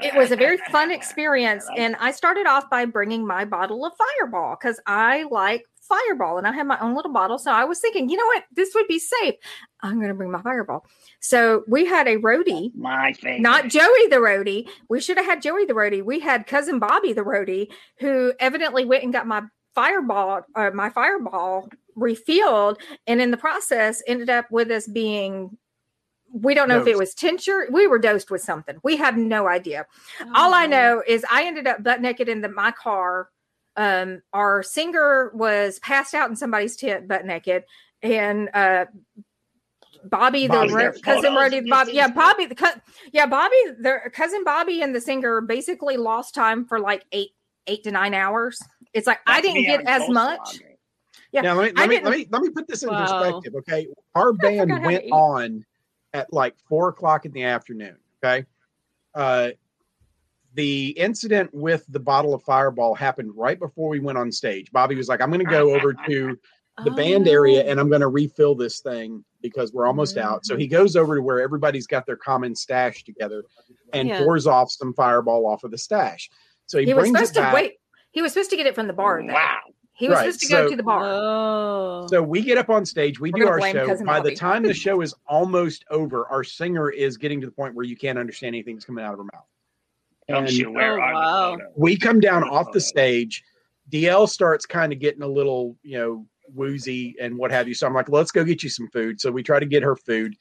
[0.00, 1.66] it was a very fun experience.
[1.76, 6.46] And I started off by bringing my bottle of Fireball because I like Fireball, and
[6.46, 7.38] I had my own little bottle.
[7.38, 9.34] So I was thinking, you know what, this would be safe.
[9.82, 10.86] I'm going to bring my Fireball.
[11.20, 13.40] So we had a roadie My favorite.
[13.40, 14.68] not Joey the roadie.
[14.88, 16.04] We should have had Joey the roadie.
[16.04, 17.68] We had cousin Bobby the roadie,
[17.98, 19.42] who evidently went and got my
[19.74, 25.56] fireball or my fireball refilled, and in the process ended up with us being.
[26.32, 27.66] We don't know if it was tincture.
[27.72, 28.78] We were dosed with something.
[28.84, 29.86] We have no idea.
[30.36, 30.68] All I oh.
[30.68, 33.30] know is I ended up butt naked in the, my car.
[33.80, 37.64] Um, our singer was passed out in somebody's tent, butt naked,
[38.02, 38.84] and uh,
[40.04, 40.72] Bobby, the Bobby.
[40.72, 42.80] ro- There's cousin photos Roddy, Bobby, yeah, Bobby, the cou-
[43.12, 47.30] yeah, Bobby, their cousin Bobby and the singer basically lost time for like eight,
[47.66, 48.60] eight to nine hours.
[48.92, 50.58] It's like I didn't get as much.
[50.58, 50.76] Greg.
[51.32, 53.00] Yeah, Now let me let me, let me let me put this in Wow.
[53.00, 53.54] perspective.
[53.60, 55.64] Okay, our band forgot how to went on
[56.12, 57.96] at like four o'clock in the afternoon.
[58.22, 58.44] Okay,
[59.14, 59.50] uh,
[60.54, 64.70] the incident with the bottle of Fireball happened right before we went on stage.
[64.72, 66.38] Bobby was like, "I'm going to go over to
[66.84, 67.68] the band area oh.
[67.70, 71.16] and I'm going to refill this thing because we're almost out." So he goes over
[71.16, 73.44] to where everybody's got their common stash together
[73.92, 74.18] and Yeah.
[74.24, 76.30] pours off some Fireball off of the stash.
[76.66, 77.54] So he, he was brings supposed it to back.
[77.54, 77.72] wait.
[78.12, 79.22] He was supposed to get it from the bar.
[79.24, 79.32] Though.
[79.32, 79.58] Wow.
[79.92, 81.04] He was Right, supposed to go to the bar.
[81.04, 82.06] Oh.
[82.08, 83.86] So we get up on stage, we We're do our show.
[83.86, 84.30] Cousin By Bobby.
[84.30, 87.84] the time the show is almost over, our singer is getting to the point where
[87.84, 89.44] you can't understand anything that's coming out of her mouth.
[90.30, 90.70] Don't And you?
[90.72, 91.58] Where Oh, wow.
[91.76, 93.42] we come down off the stage.
[93.90, 97.74] DL starts kind of getting a little, you know, woozy and what have you.
[97.74, 99.20] So I'm like, let's go get you some food.
[99.20, 100.34] So we try to get her food.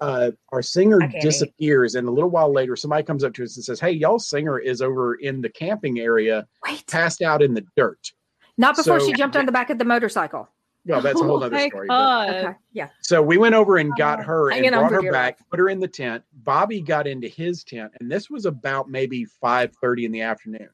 [0.00, 1.20] Uh, our singer I eat.
[1.20, 4.18] disappears, and a little while later, somebody comes up to us and says, "Hey, y'all
[4.18, 8.12] singer is over in the camping area, Wait, passed out in the dirt."
[8.56, 10.48] not before so- she jumped on the back of the motorcycle.
[10.86, 11.86] No, that's a whole Oh other my story.
[11.88, 12.88] but- Okay, yeah.
[13.02, 15.78] So we went over and got her and brought her dear back, put her in
[15.78, 16.24] the tent.
[16.32, 20.68] Bobby got into his tent, and this was about maybe five thirty in the afternoon.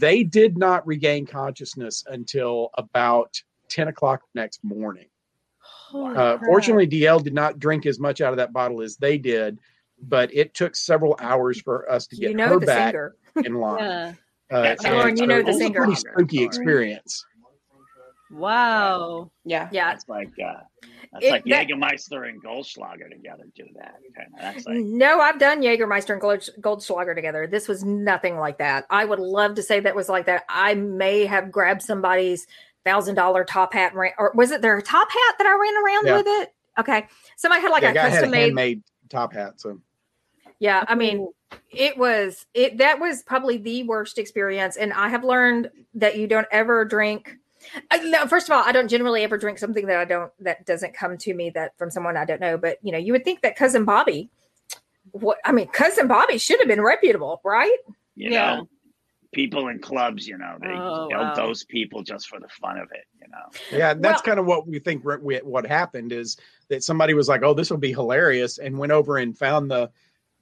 [0.00, 3.34] They did not regain consciousness until about
[3.68, 5.06] ten o'clock next morning.
[5.60, 9.16] Holy Uh, fortunately, DL did not drink as much out of that bottle as they
[9.16, 9.58] did,
[10.02, 13.16] but it took several hours for us to get You know her the back singer.
[13.36, 13.78] in line.
[13.80, 14.12] Yeah.
[14.52, 15.78] Uh, and Lauren, you know so the it was a singer.
[15.80, 16.46] pretty spooky Sorry.
[16.46, 17.24] experience.
[18.34, 19.30] Wow.
[19.44, 19.68] Yeah.
[19.72, 19.92] Yeah.
[19.92, 20.60] It's like uh,
[21.12, 23.94] that's It- like that- Jägermeister and Goldschlager together do that.
[24.16, 24.28] Kind.
[24.38, 27.46] That's like No, I've done Jägermeister and Gold- Goldschlager together.
[27.46, 28.86] This was nothing like that.
[28.90, 30.44] I would love to say that was like that.
[30.48, 32.46] I may have grabbed somebody's
[32.84, 35.84] thousand dollar top hat, and ran, or was it their top hat that I ran
[35.84, 36.16] around Yeah.
[36.18, 36.54] with it?
[36.78, 37.06] Okay,
[37.36, 38.42] somebody had like yeah, a guy had a custom made.
[38.42, 39.60] handmade top hat.
[39.60, 39.80] So
[40.58, 41.28] Yeah, I mean,
[41.70, 42.78] it was it.
[42.78, 47.36] That was probably the worst experience, and I have learned that you don't ever drink.
[47.90, 50.64] Uh, no, First of all, I don't generally ever drink something that I don't that
[50.66, 52.58] doesn't come to me that from someone I don't know.
[52.58, 54.30] But you know, you would think that cousin Bobby,
[55.12, 57.76] what I mean, cousin Bobby should have been reputable, right?
[58.16, 58.56] you Yeah.
[58.56, 58.68] know,
[59.32, 60.26] people in clubs.
[60.28, 61.34] You know, they Oh, they'll wow.
[61.34, 63.04] those people just for the fun of it.
[63.20, 65.04] You know, Yeah, that's Well- kind of what we think.
[65.04, 66.36] re- we- What happened is
[66.68, 69.90] that somebody was like, "Oh, this will be hilarious," and went over and found the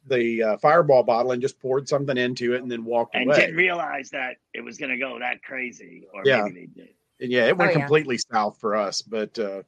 [0.09, 3.35] the uh, fireball bottle and just poured something into it and then walked and away.
[3.37, 6.43] And didn't realize that it was going to go that crazy, or Yeah.
[6.43, 6.95] maybe they did.
[7.23, 7.81] And yeah, it went Oh, yeah.
[7.81, 9.01] completely south for us.
[9.01, 9.63] But uh,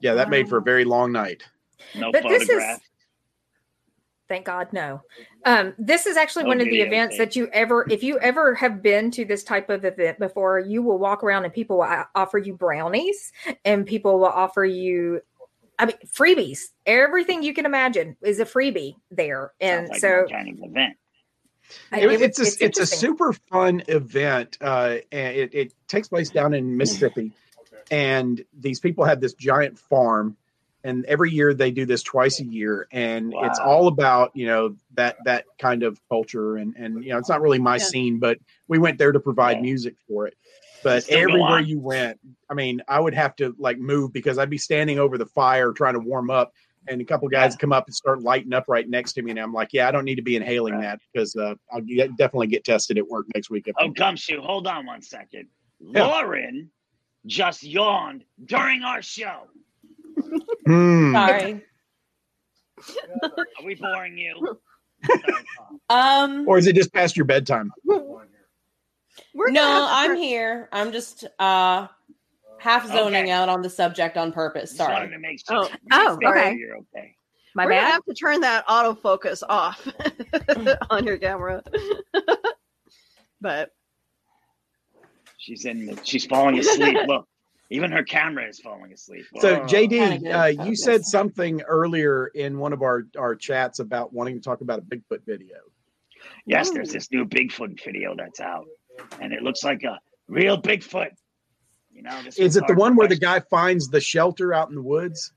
[0.00, 1.42] yeah, that made for a very long night.
[1.94, 2.80] No But this is-
[4.26, 5.02] Thank God, no.
[5.44, 6.86] Um, this is actually No one of the videotape.
[6.86, 10.58] events that you ever, if you ever have been to this type of event before,
[10.60, 13.32] you will walk around and people will offer you brownies
[13.66, 15.20] and people will offer you,
[15.78, 16.60] I mean, freebies.
[16.86, 20.96] Everything you can imagine is a freebie there, and like so kind of event.
[21.92, 25.74] I- It- it was- it's a it's, a super fun event, uh, and it, it
[25.88, 27.32] takes place down in Mississippi.
[27.90, 30.36] And these people have this giant farm,
[30.82, 34.76] and every year they do this twice a year, and it's all about you know
[34.94, 37.84] that that kind of culture, and and you know it's not really my Yeah.
[37.84, 38.38] scene, but
[38.68, 39.62] we went there to provide Yeah.
[39.62, 40.34] music for it.
[40.82, 44.58] But everywhere you went, I mean, I would have to like move because I'd be
[44.58, 46.52] standing over the fire trying to warm up,
[46.88, 47.58] and a couple guys Yeah.
[47.58, 49.90] come up and start lighting up right next to me, and I'm like, yeah, I
[49.90, 50.82] don't need to be inhaling Right.
[50.82, 53.68] that because uh, I'll get, definitely get tested at work next week.
[53.68, 55.48] if Oh, I'm- Gumshoe, hold on one second.
[55.80, 56.06] Yeah.
[56.06, 56.70] Lauren
[57.26, 59.42] just yawned during our show.
[60.66, 61.12] Hmm.
[61.12, 61.62] Sorry.
[63.22, 64.58] Are we boring you?
[65.90, 66.48] Um.
[66.48, 67.70] Or is it just past your bedtime?
[67.84, 70.68] We're No, I'm here.
[70.72, 71.88] I'm just uh
[72.64, 73.30] half zoning Okay.
[73.30, 74.70] out on the subject on purpose.
[74.70, 75.10] Just wanted Sorry.
[75.10, 75.56] to make sure.
[75.56, 76.54] Oh, make oh, okay.
[76.56, 77.14] You're okay.
[77.54, 77.92] My We're gonna bad.
[77.92, 79.86] have to turn that autofocus off
[80.90, 81.62] on your camera.
[83.40, 83.70] but
[85.38, 85.84] She's in.
[85.86, 86.96] The, she's falling asleep.
[87.06, 87.28] Look,
[87.68, 89.26] even her camera is falling asleep.
[89.40, 89.66] So, Whoa.
[89.66, 90.84] JD, uh, you this.
[90.84, 94.82] said something earlier in one of our, our chats about wanting to talk about a
[94.82, 95.56] Bigfoot video.
[96.46, 98.64] yes, there's this new Bigfoot video that's out,
[99.20, 101.10] and it looks like a real Bigfoot.
[101.94, 104.74] You know, this Is it the one where the guy finds the shelter out in
[104.74, 105.32] the woods?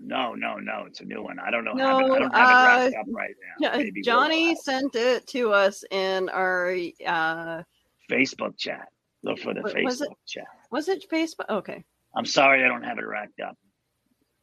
[0.00, 0.84] No, no, no.
[0.86, 1.38] It's a new one.
[1.38, 1.72] I don't know.
[1.72, 3.70] No, have I don't have it wrapped uh, up right now.
[3.72, 7.62] Jo- Maybe we'll Johnny sent it to us in our uh
[8.10, 8.88] Facebook chat.
[9.22, 10.44] Look for the Wa- Facebook was it- chat.
[10.70, 11.48] was it Facebook?
[11.48, 11.82] Okay.
[12.14, 13.56] I'm sorry, I don't have it racked up.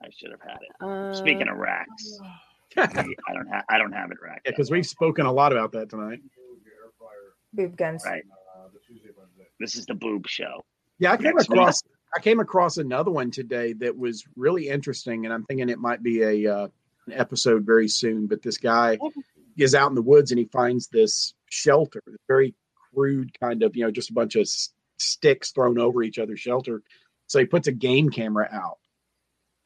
[0.04, 0.84] I should have had it.
[0.84, 2.20] Uh, Speaking of racks,
[2.76, 2.88] I
[3.34, 3.64] don't have.
[3.70, 4.54] I don't have it racked up.
[4.56, 6.20] because we've spoken a lot about that tonight.
[7.54, 8.04] Boob guns.
[8.06, 8.24] Right.
[9.60, 10.66] This is the boob show.
[11.02, 11.58] Yeah, I came Next week.
[11.58, 11.82] across
[12.16, 16.04] I came across another one today that was really interesting, and I'm thinking it might
[16.04, 16.68] be a uh,
[17.08, 18.28] an episode very soon.
[18.28, 18.99] But this guy
[19.58, 22.54] is out in the woods and he finds this shelter, very
[22.93, 26.38] crude kind of, you know, just a bunch of s- sticks thrown over each other
[26.38, 26.84] shelter.
[27.28, 28.78] So he puts a game camera out,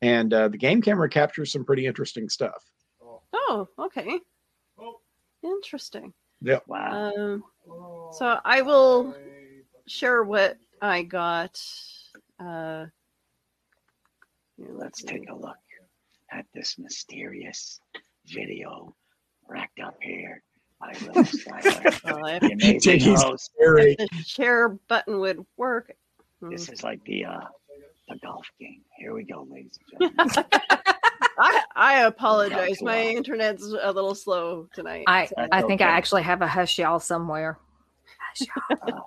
[0.01, 2.63] and uh, the game camera captures some pretty interesting stuff.
[3.33, 4.19] Oh, okay.
[5.43, 6.13] Interesting.
[6.41, 6.59] Yeah.
[6.67, 7.11] Wow.
[7.17, 7.43] Um,
[8.13, 9.15] so I will
[9.88, 11.59] share what I got.
[12.39, 12.86] Uh,
[14.57, 15.07] here, Let's see.
[15.07, 15.57] take a look
[16.32, 17.80] at this mysterious
[18.28, 18.95] video
[19.47, 20.41] racked up here
[20.80, 22.41] by Will Snyder, Well, if
[22.84, 23.51] the host.
[23.59, 25.91] Very, the share button would work.
[26.41, 27.39] This is like the uh
[28.07, 28.82] the golf game.
[28.97, 30.45] Here we go, ladies and gentlemen.
[31.38, 32.82] I, I apologize.
[32.82, 35.05] My internet's a little slow tonight.
[35.07, 37.57] I so- I think I actually have a hush y'all somewhere.
[38.39, 38.47] Hush
[38.88, 39.05] y'all.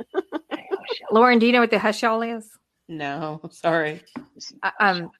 [1.10, 2.48] Lauren, do you know what the hush y'all is?
[2.88, 4.02] No, sorry.
[4.62, 5.10] I, um,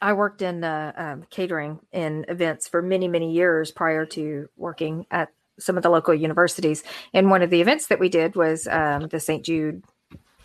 [0.00, 5.06] I worked in uh, um, catering in events for many, many years prior to working
[5.10, 5.28] at
[5.58, 6.82] some of the local universities.
[7.12, 9.44] And one of the events that we did was um, the St.
[9.44, 9.84] Jude,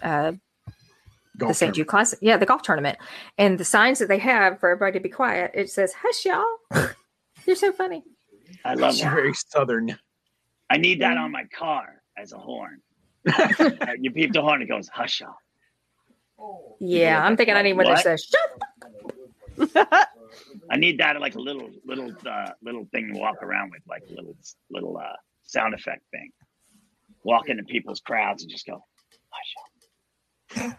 [0.04, 0.34] uh,
[1.36, 1.74] the St.
[1.74, 2.98] Jude Classic, yeah, the golf tournament.
[3.38, 6.90] And the signs that they have for everybody to be quiet, it says "Hush, y'all."
[7.46, 8.04] You're so funny.
[8.64, 9.14] I love It's that.
[9.14, 9.98] very southern.
[10.70, 12.82] I need that on my car as a horn.
[13.28, 15.34] Uh, you beep the horn, it goes hush y'all.
[16.80, 19.70] Yeah, I'm thinking I need one that says "Shut."
[20.70, 24.04] I need that like a little little uh, little thing to walk around with, like
[24.10, 24.36] a little
[24.70, 26.32] little uh, sound effect thing.
[27.24, 28.84] Walk into people's crowds and just go.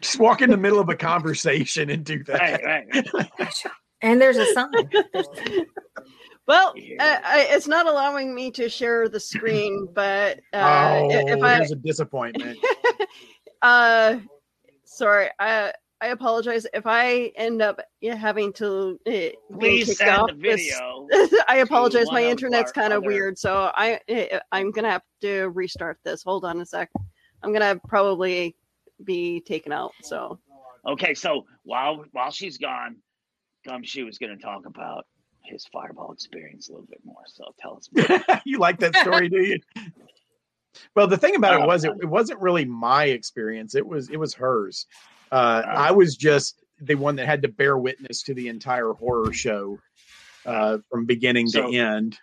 [0.00, 2.62] Just walk in the middle of a conversation and do that.
[2.62, 3.64] Right, right.
[4.02, 4.70] And there's a sign.
[6.48, 11.36] Well, uh, I, it's not allowing me to share the screen, but uh, oh, if
[11.36, 12.58] if I there's a disappointment.
[13.62, 14.16] uh,
[14.84, 20.36] sorry, I I apologize if I end up having to uh, Please send off the
[20.36, 21.06] this- video
[21.48, 22.06] I apologize.
[22.10, 26.22] My internet's kind of weird, so I uh, I'm gonna have to restart this.
[26.22, 26.90] Hold on a sec.
[27.42, 28.56] I'm gonna probably
[29.04, 29.92] be taken out.
[30.02, 30.38] So
[30.86, 32.96] Okay, so while while she's gone,
[33.66, 35.06] Gumshoe is going to talk about
[35.48, 37.22] his fireball experience a little bit more.
[37.26, 37.88] So tell us.
[37.92, 38.40] More.
[38.44, 39.58] you like that story, do you?
[40.94, 43.74] Well, the thing about it was it, it wasn't really my experience.
[43.74, 44.86] It was it was hers.
[45.32, 45.70] Uh, Oh.
[45.70, 49.80] I was just the one that had to bear witness to the entire horror show
[50.46, 52.18] uh, from beginning So- to end.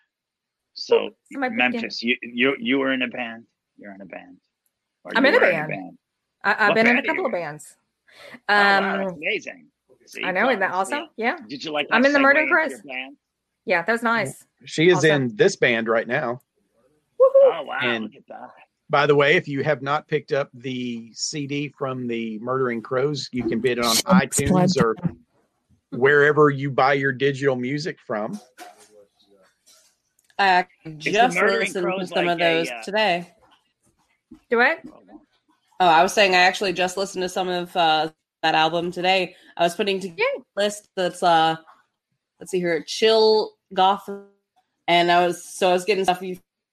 [0.73, 3.45] So Memphis, you you you were in a band.
[3.77, 4.37] You're in a band.
[5.15, 5.97] I'm you in a band.
[6.43, 7.39] I, I've What been in a band are you couple of in?
[7.41, 7.75] bands.
[8.47, 9.67] Oh, wow, Um, amazing.
[10.07, 11.07] See, I know, isn't that awesome?
[11.17, 11.37] Yeah.
[11.47, 11.87] Did you like?
[11.91, 12.81] I'm in the segue Murder into Crows.
[13.65, 14.45] Yeah, that was nice.
[14.65, 15.09] She is Awesome.
[15.11, 16.39] in this band right now.
[17.19, 17.79] Oh wow!
[17.81, 18.49] And- look at that.
[18.87, 23.27] By the way, if you have not picked up the CD from the Murdering Crows,
[23.31, 24.95] you can get it on iTunes or
[25.89, 28.39] wherever you buy your digital music from.
[30.37, 33.33] I just Murdering listened to some like of those a, uh, today.
[34.51, 34.79] Do it.
[35.79, 38.11] Oh, I was saying I actually just listened to some of uh,
[38.45, 39.35] that album today.
[39.57, 41.55] I was putting together a list that's uh
[42.39, 44.07] let's see here, chill goth,
[44.87, 46.19] and I was so I was getting stuff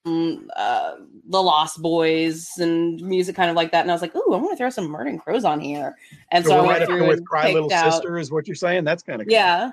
[0.04, 0.96] from uh,
[1.28, 4.36] the Lost Boys and music kind of like that, and I was like, ooh, I
[4.36, 5.96] want to throw some Murdering Crows on here,
[6.30, 7.92] and so, So I we're went right through there with and Cry picked Little out-
[7.92, 8.84] Sister, is what you're saying?
[8.84, 9.32] That's kind of cool.
[9.32, 9.70] yeah.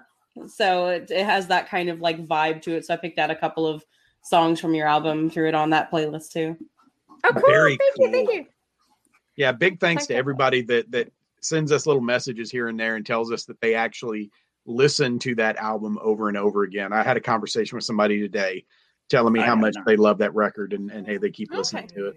[0.48, 2.86] So it, it has that kind of like vibe to it.
[2.86, 3.84] So I picked out a couple of
[4.24, 6.56] songs from your album, threw it on that playlist too.
[7.26, 7.42] Oh, cool.
[7.46, 8.12] Very thank you.
[8.12, 8.46] Thank you.
[9.36, 12.96] Yeah, big thanks Thank to everybody that that sends us little messages here and there
[12.96, 14.32] and tells us that they actually
[14.66, 16.94] listen to that album over and over again.
[16.94, 18.66] I had a conversation with somebody today
[19.10, 19.86] telling me I how much not.
[19.86, 22.16] they love that record and, and hey, they keep listening to it.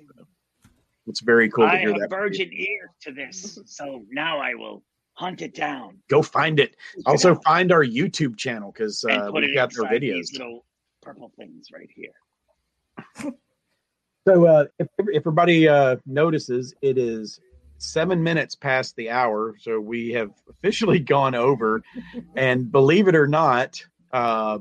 [1.07, 1.95] It's very cool to hear that.
[1.95, 2.09] from you.
[2.09, 6.77] virgin ear to this, so now I will hunt it down Go find it.
[7.07, 10.15] Also find our YouTube channel because and uh, we've it got their videos.
[10.15, 10.65] these little
[11.03, 13.33] purple things right here.
[14.27, 17.41] So uh, if, if everybody uh, notices, it is
[17.83, 21.83] seven minutes past the hour, so we have officially gone over.
[22.37, 24.59] and believe it or not, uh,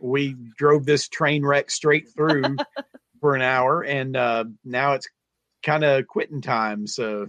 [0.00, 2.56] we drove this train wreck straight through
[3.20, 5.08] for an hour, and uh, now it's
[5.64, 6.86] kind of quitting time.
[6.86, 7.28] So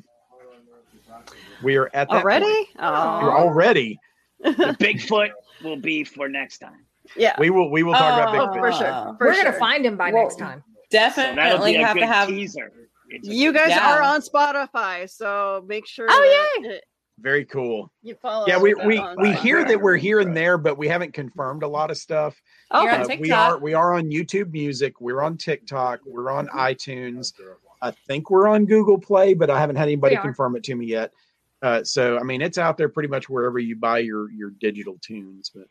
[1.62, 2.68] we are at that already, point.
[2.80, 4.00] oh, We're already.
[4.40, 5.30] The Bigfoot
[5.64, 6.86] will be for next time.
[7.16, 7.72] yeah, We will.
[7.72, 8.60] We will talk Oh, about oh, Bigfoot.
[8.60, 9.16] for sure.
[9.18, 9.44] For We're sure.
[9.46, 10.64] gonna find him by Well, next time.
[10.90, 12.72] Definitely be a have to have teaser.
[13.14, 13.96] It's You guys Yeah.
[13.96, 16.08] are on Spotify, so make sure.
[16.10, 16.78] Oh, that, uh,
[17.20, 17.92] Very cool.
[18.02, 18.48] You follow.
[18.48, 19.36] Yeah, we we we Spotify.
[19.36, 22.36] hear that we're here and there, but we haven't confirmed a lot of stuff.
[22.74, 25.00] You're Uh, we are we are on YouTube Music.
[25.00, 26.00] We're on TikTok.
[26.06, 27.34] We're on iTunes.
[27.82, 30.88] I think we're on Google Play, but I haven't had anybody confirm it to me
[30.88, 31.14] yet.
[31.62, 34.98] Uh, so I mean, it's out there pretty much wherever you buy your your digital
[35.02, 35.52] tunes.
[35.54, 35.68] But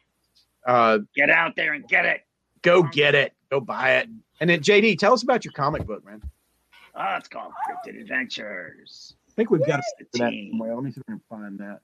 [0.73, 2.21] uh, Get out there and get it.
[2.63, 3.33] go get it.
[3.51, 4.09] Go buy it.
[4.41, 6.23] And then JD, tell us about your comic book, man.
[6.95, 9.15] Oh, it's called Cryptid Adventures.
[9.29, 9.83] I think we've got a
[10.15, 10.51] that team.
[10.53, 10.75] somewhere.
[10.75, 11.81] Let me see if I can find that.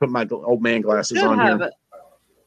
[0.00, 1.68] Put my old man glasses on have here.
[1.68, 1.74] it.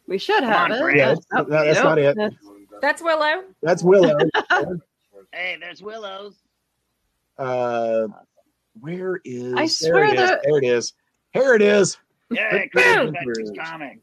[0.08, 0.82] We should Come have on, it.
[0.82, 0.98] Brad.
[0.98, 1.84] Yeah, Oh, no, that's nope.
[1.86, 2.16] not it.
[2.18, 2.40] That's-
[2.82, 3.44] That's Willow.
[3.62, 4.18] That's Willow.
[5.34, 6.36] Hey, there's Willows.
[7.38, 8.08] Uh,
[8.82, 9.54] where is?
[9.54, 10.30] I there swear it is.
[10.30, 10.94] that- There it is.
[11.32, 11.98] Here it is.
[12.30, 13.38] Yeah, Cryptid Cryptid Adventures.
[13.50, 14.00] Adventures comic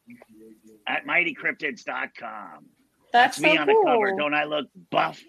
[0.86, 2.64] at mightycryptids.com.
[3.12, 4.14] That's me so on the cover.
[4.16, 5.20] Don't I look buff?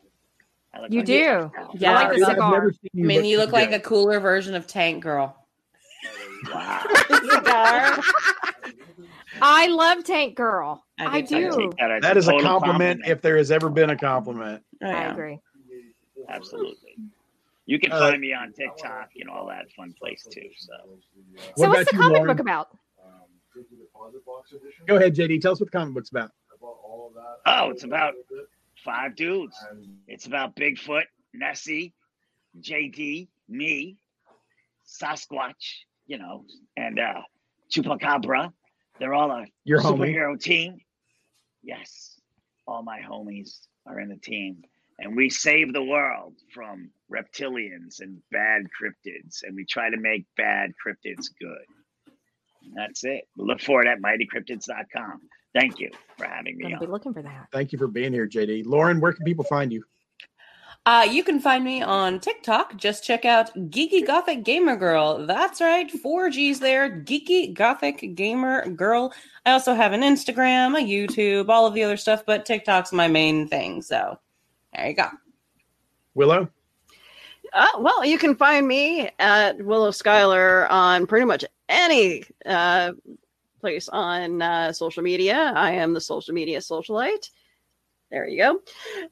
[0.74, 1.52] I You like do.
[1.80, 4.20] Yeah, I like the I've never seen you I mean, you look like a cooler
[4.20, 5.36] version of Tank Girl.
[6.54, 6.86] Wow.
[7.30, 7.98] Cigar.
[9.42, 10.84] I love Tank Girl.
[11.00, 11.72] I I, do I do.
[11.80, 14.64] that as That is a total compliment if there has ever been a compliment.
[14.84, 15.40] Oh, I agree.
[16.30, 16.98] Absolutely.
[17.66, 20.42] You can Uh, find me on TikTok you and all that fun place too.
[20.58, 20.74] So
[21.56, 22.28] What So what's the you, comic Lauren?
[22.32, 22.68] book about?
[24.88, 25.42] Go ahead, JD.
[25.42, 26.32] Tell us what the comic book's about.
[27.46, 28.14] Oh, it's about
[28.84, 29.56] five dudes.
[30.08, 31.04] It's about Bigfoot,
[31.34, 31.94] Nessie,
[32.60, 33.98] JD, me,
[34.88, 36.46] Sasquatch, you know,
[36.78, 37.22] and uh
[37.72, 38.52] Chupacabra.
[39.00, 39.98] They're all a Your homie.
[40.16, 40.78] superhero team.
[41.64, 42.20] Yes.
[42.68, 44.64] All my homies are in the team.
[44.98, 49.44] And we save the world from reptilians and bad cryptids.
[49.44, 51.66] And we try to make bad cryptids good.
[52.64, 53.24] And that's it.
[53.38, 55.22] Look for it at mightycryptids.com.
[55.54, 56.82] Thank you for having me Gonna on.
[56.82, 57.48] be looking for that.
[57.52, 58.66] Thank you for being here, JD.
[58.66, 59.84] Lauren, where can people find you?
[60.86, 62.78] Uh, you can find me on TikTok.
[62.78, 65.26] Just check out Geeky Gothic Gamer Girl.
[65.26, 66.90] That's right, four G's there.
[67.02, 69.14] Geeky Gothic Gamer Girl.
[69.46, 73.08] I also have an Instagram, a YouTube, all of the other stuff, but TikTok's my
[73.08, 73.82] main thing.
[73.82, 74.18] So
[74.74, 75.10] there you go.
[76.16, 76.50] Willow?
[77.52, 82.94] Uh, well, you can find me at Willow Schuyler on pretty much any uh,
[83.60, 85.54] place on uh, social media.
[85.56, 87.30] I am the social media socialite.
[88.10, 88.60] There you go.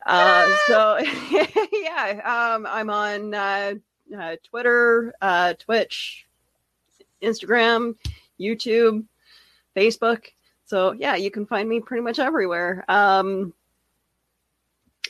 [0.05, 0.97] Uh, so,
[1.71, 3.73] yeah, um, I'm on uh,
[4.17, 6.25] uh, Twitter, uh, Twitch,
[7.21, 7.95] Instagram,
[8.39, 9.05] YouTube,
[9.75, 10.25] Facebook.
[10.65, 12.83] So, yeah, you can find me pretty much everywhere.
[12.87, 13.53] Um,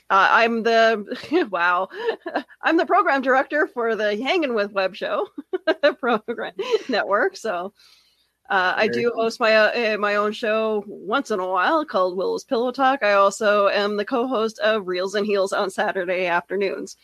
[0.10, 1.90] uh, I'm the wow.
[2.62, 5.28] I'm the program director for the Hanging with Web Show
[6.00, 6.54] program
[6.88, 7.36] network.
[7.36, 7.74] So
[8.50, 12.44] uh, I do host my uh, my own show once in a while called Willow's
[12.44, 13.04] Pillow Talk.
[13.04, 16.96] I also am the co-host of Reels and Heels on Saturday afternoons.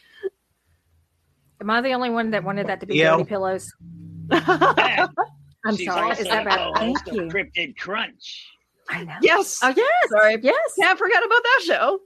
[1.62, 3.12] Am I the only one that wanted that to be Yeah.
[3.18, 3.74] dirty pillows?
[4.32, 6.12] I'm she's sorry.
[6.12, 6.74] Is that bad?
[6.76, 7.22] Thank you.
[7.24, 8.50] Cryptid Crunch.
[8.90, 9.16] I know.
[9.22, 10.10] yes, Oh yes.
[10.10, 10.38] Sorry.
[10.42, 10.74] Yes.
[10.80, 12.00] can't forget about that show.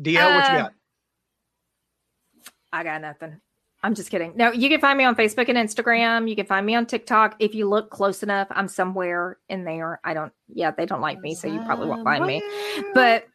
[0.00, 0.72] DL, what you Uh, got?
[2.72, 3.40] I got nothing.
[3.84, 4.32] I'm just kidding.
[4.36, 6.28] No, you can find me on Facebook and Instagram.
[6.28, 7.34] You can find me on TikTok.
[7.40, 10.00] If you look close enough, I'm somewhere in there.
[10.04, 12.42] I don't, yeah, they don't like me, so you probably won't find me.
[12.94, 13.26] But,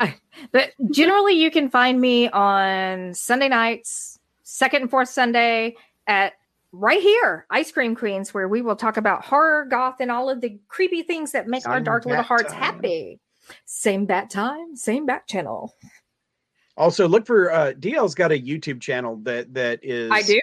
[0.52, 5.76] but generally, you can find me on Sunday nights, second and fourth Sunday
[6.08, 6.32] at
[6.72, 10.40] right here, Ice Cream Queens, where we will talk about horror, goth, and all of
[10.40, 12.62] the creepy things that make our dark little hearts time.
[12.62, 13.20] happy.
[13.64, 15.72] Same bat time, same bat channel.
[16.76, 20.40] Also, look for uh, DL's got a YouTube channel that that is I do.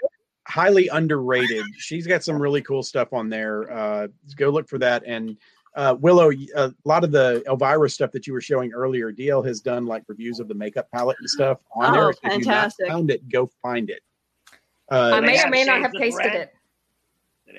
[0.47, 1.63] highly underrated.
[1.77, 3.71] She's got some really cool stuff on there.
[3.71, 5.03] Uh, go look for that.
[5.05, 5.37] And
[5.75, 9.59] uh, Willow, a lot of the Elvira stuff that you were showing earlier, DL has
[9.61, 12.09] done like reviews of the makeup palette and stuff on Oh, there.
[12.09, 12.87] If you've not fantastic.
[12.87, 14.01] found it, go find it.
[14.89, 16.35] I Uh, they may or may not have tasted red?
[16.35, 16.53] it.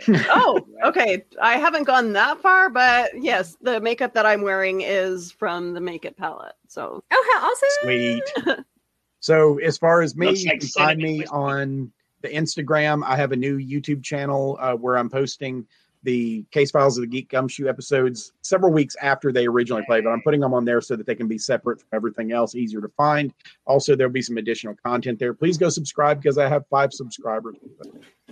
[0.30, 1.24] Oh, okay.
[1.40, 5.80] I haven't gone that far, but yes, the makeup that I'm wearing is from the
[5.80, 6.54] Makeup palette.
[6.68, 7.68] So Oh, how awesome!
[7.82, 8.64] Sweet.
[9.20, 11.32] So as far as me, Looks you can find me whiskey.
[11.32, 11.90] on
[12.20, 13.02] the Instagram.
[13.06, 15.66] I have a new YouTube channel uh, where I'm posting
[16.02, 20.10] the case files of the Geek Gumshoe episodes several weeks after they originally played, but
[20.10, 22.82] I'm putting them on there so that they can be separate from everything else, easier
[22.82, 23.32] to find.
[23.66, 25.32] Also, there'll be some additional content there.
[25.32, 27.56] Please go subscribe because I have five subscribers.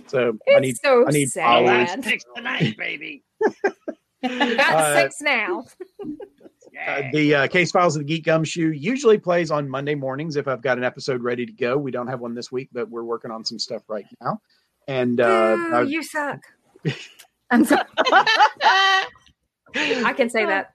[0.07, 1.89] So I need so I need followers.
[1.89, 1.99] sad.
[1.99, 3.23] that's six tonight, baby.
[4.21, 5.63] You got Uh, six now.
[6.87, 10.47] Uh, the uh, case files of the Geek Gumshoe usually plays on Monday mornings if
[10.47, 11.77] I've got an episode ready to go.
[11.77, 14.41] We don't have one this week, but we're working on some stuff right now.
[14.87, 16.39] And uh, Boo, I've- you suck.
[17.51, 17.85] I'm sorry.
[19.75, 20.73] I can say that.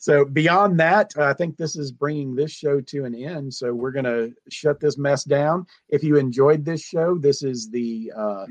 [0.00, 3.52] So beyond that, I think this is bringing this show to an end.
[3.52, 5.66] So we're gonna shut this mess down.
[5.90, 8.46] If you enjoyed this show, this is the uh,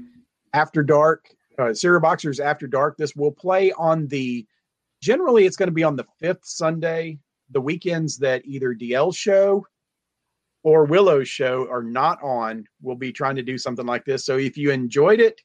[0.53, 1.26] After Dark
[1.59, 2.97] uh, Cereal Boxers After Dark.
[2.97, 4.45] This will play on the.
[5.01, 7.17] Generally, it's going to be on the fifth Sunday.
[7.51, 9.65] The weekends that either DL show
[10.63, 14.26] or Willow's show are not on, we'll be trying to do something like this.
[14.26, 15.41] So if you enjoyed it,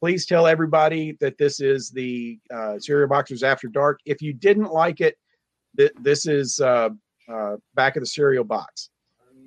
[0.00, 4.00] please tell everybody that this is the uh, Cereal Boxers After Dark.
[4.04, 5.16] If you didn't like it,
[5.76, 6.90] th- this is uh,
[7.32, 8.90] uh, back of the cereal box.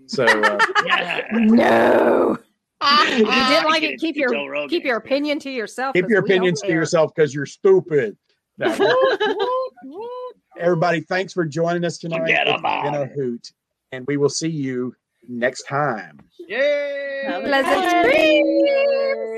[0.08, 1.26] So uh, Yeah.
[1.32, 2.38] No.
[2.38, 2.46] You
[2.84, 3.06] Ah,
[3.50, 5.94] didn't like it, keep your keep your opinion to yourself.
[5.94, 6.76] Keep your opinions to care.
[6.78, 8.18] yourself because you're stupid.
[8.58, 10.38] No.
[10.60, 12.20] Everybody, thanks for joining us tonight.
[12.22, 13.52] Forget It's about been a hoot,
[13.92, 14.94] and we will see you
[15.28, 16.20] next time.
[16.50, 19.31] Have a Pleasant dreams.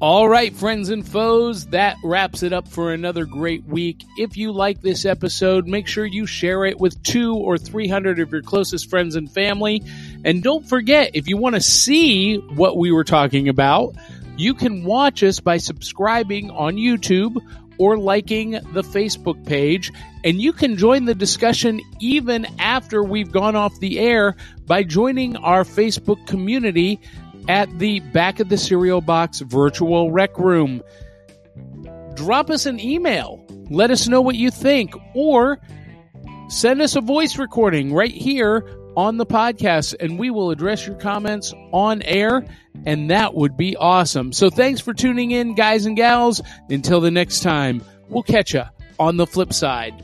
[0.00, 4.02] All right, friends and foes, that wraps it up for another great week.
[4.16, 8.32] If you like this episode, make sure you share it with two or 300 of
[8.32, 9.82] your closest friends and family.
[10.24, 13.94] And don't forget, if you want to see what we were talking about,
[14.38, 17.36] you can watch us by subscribing on YouTube
[17.76, 19.92] or liking the Facebook page.
[20.24, 25.36] And you can join the discussion even after we've gone off the air by joining
[25.36, 27.00] our Facebook community
[27.48, 30.82] at the back of the cereal box virtual rec room.
[32.14, 33.44] Drop us an email.
[33.70, 35.58] Let us know what you think, or
[36.48, 38.64] send us a voice recording right here
[38.96, 42.44] on the podcast, and we will address your comments on air,
[42.84, 44.32] and that would be awesome.
[44.32, 46.42] So, thanks for tuning in, guys and gals.
[46.68, 48.64] Until the next time, we'll catch you
[48.98, 49.94] on the flip side.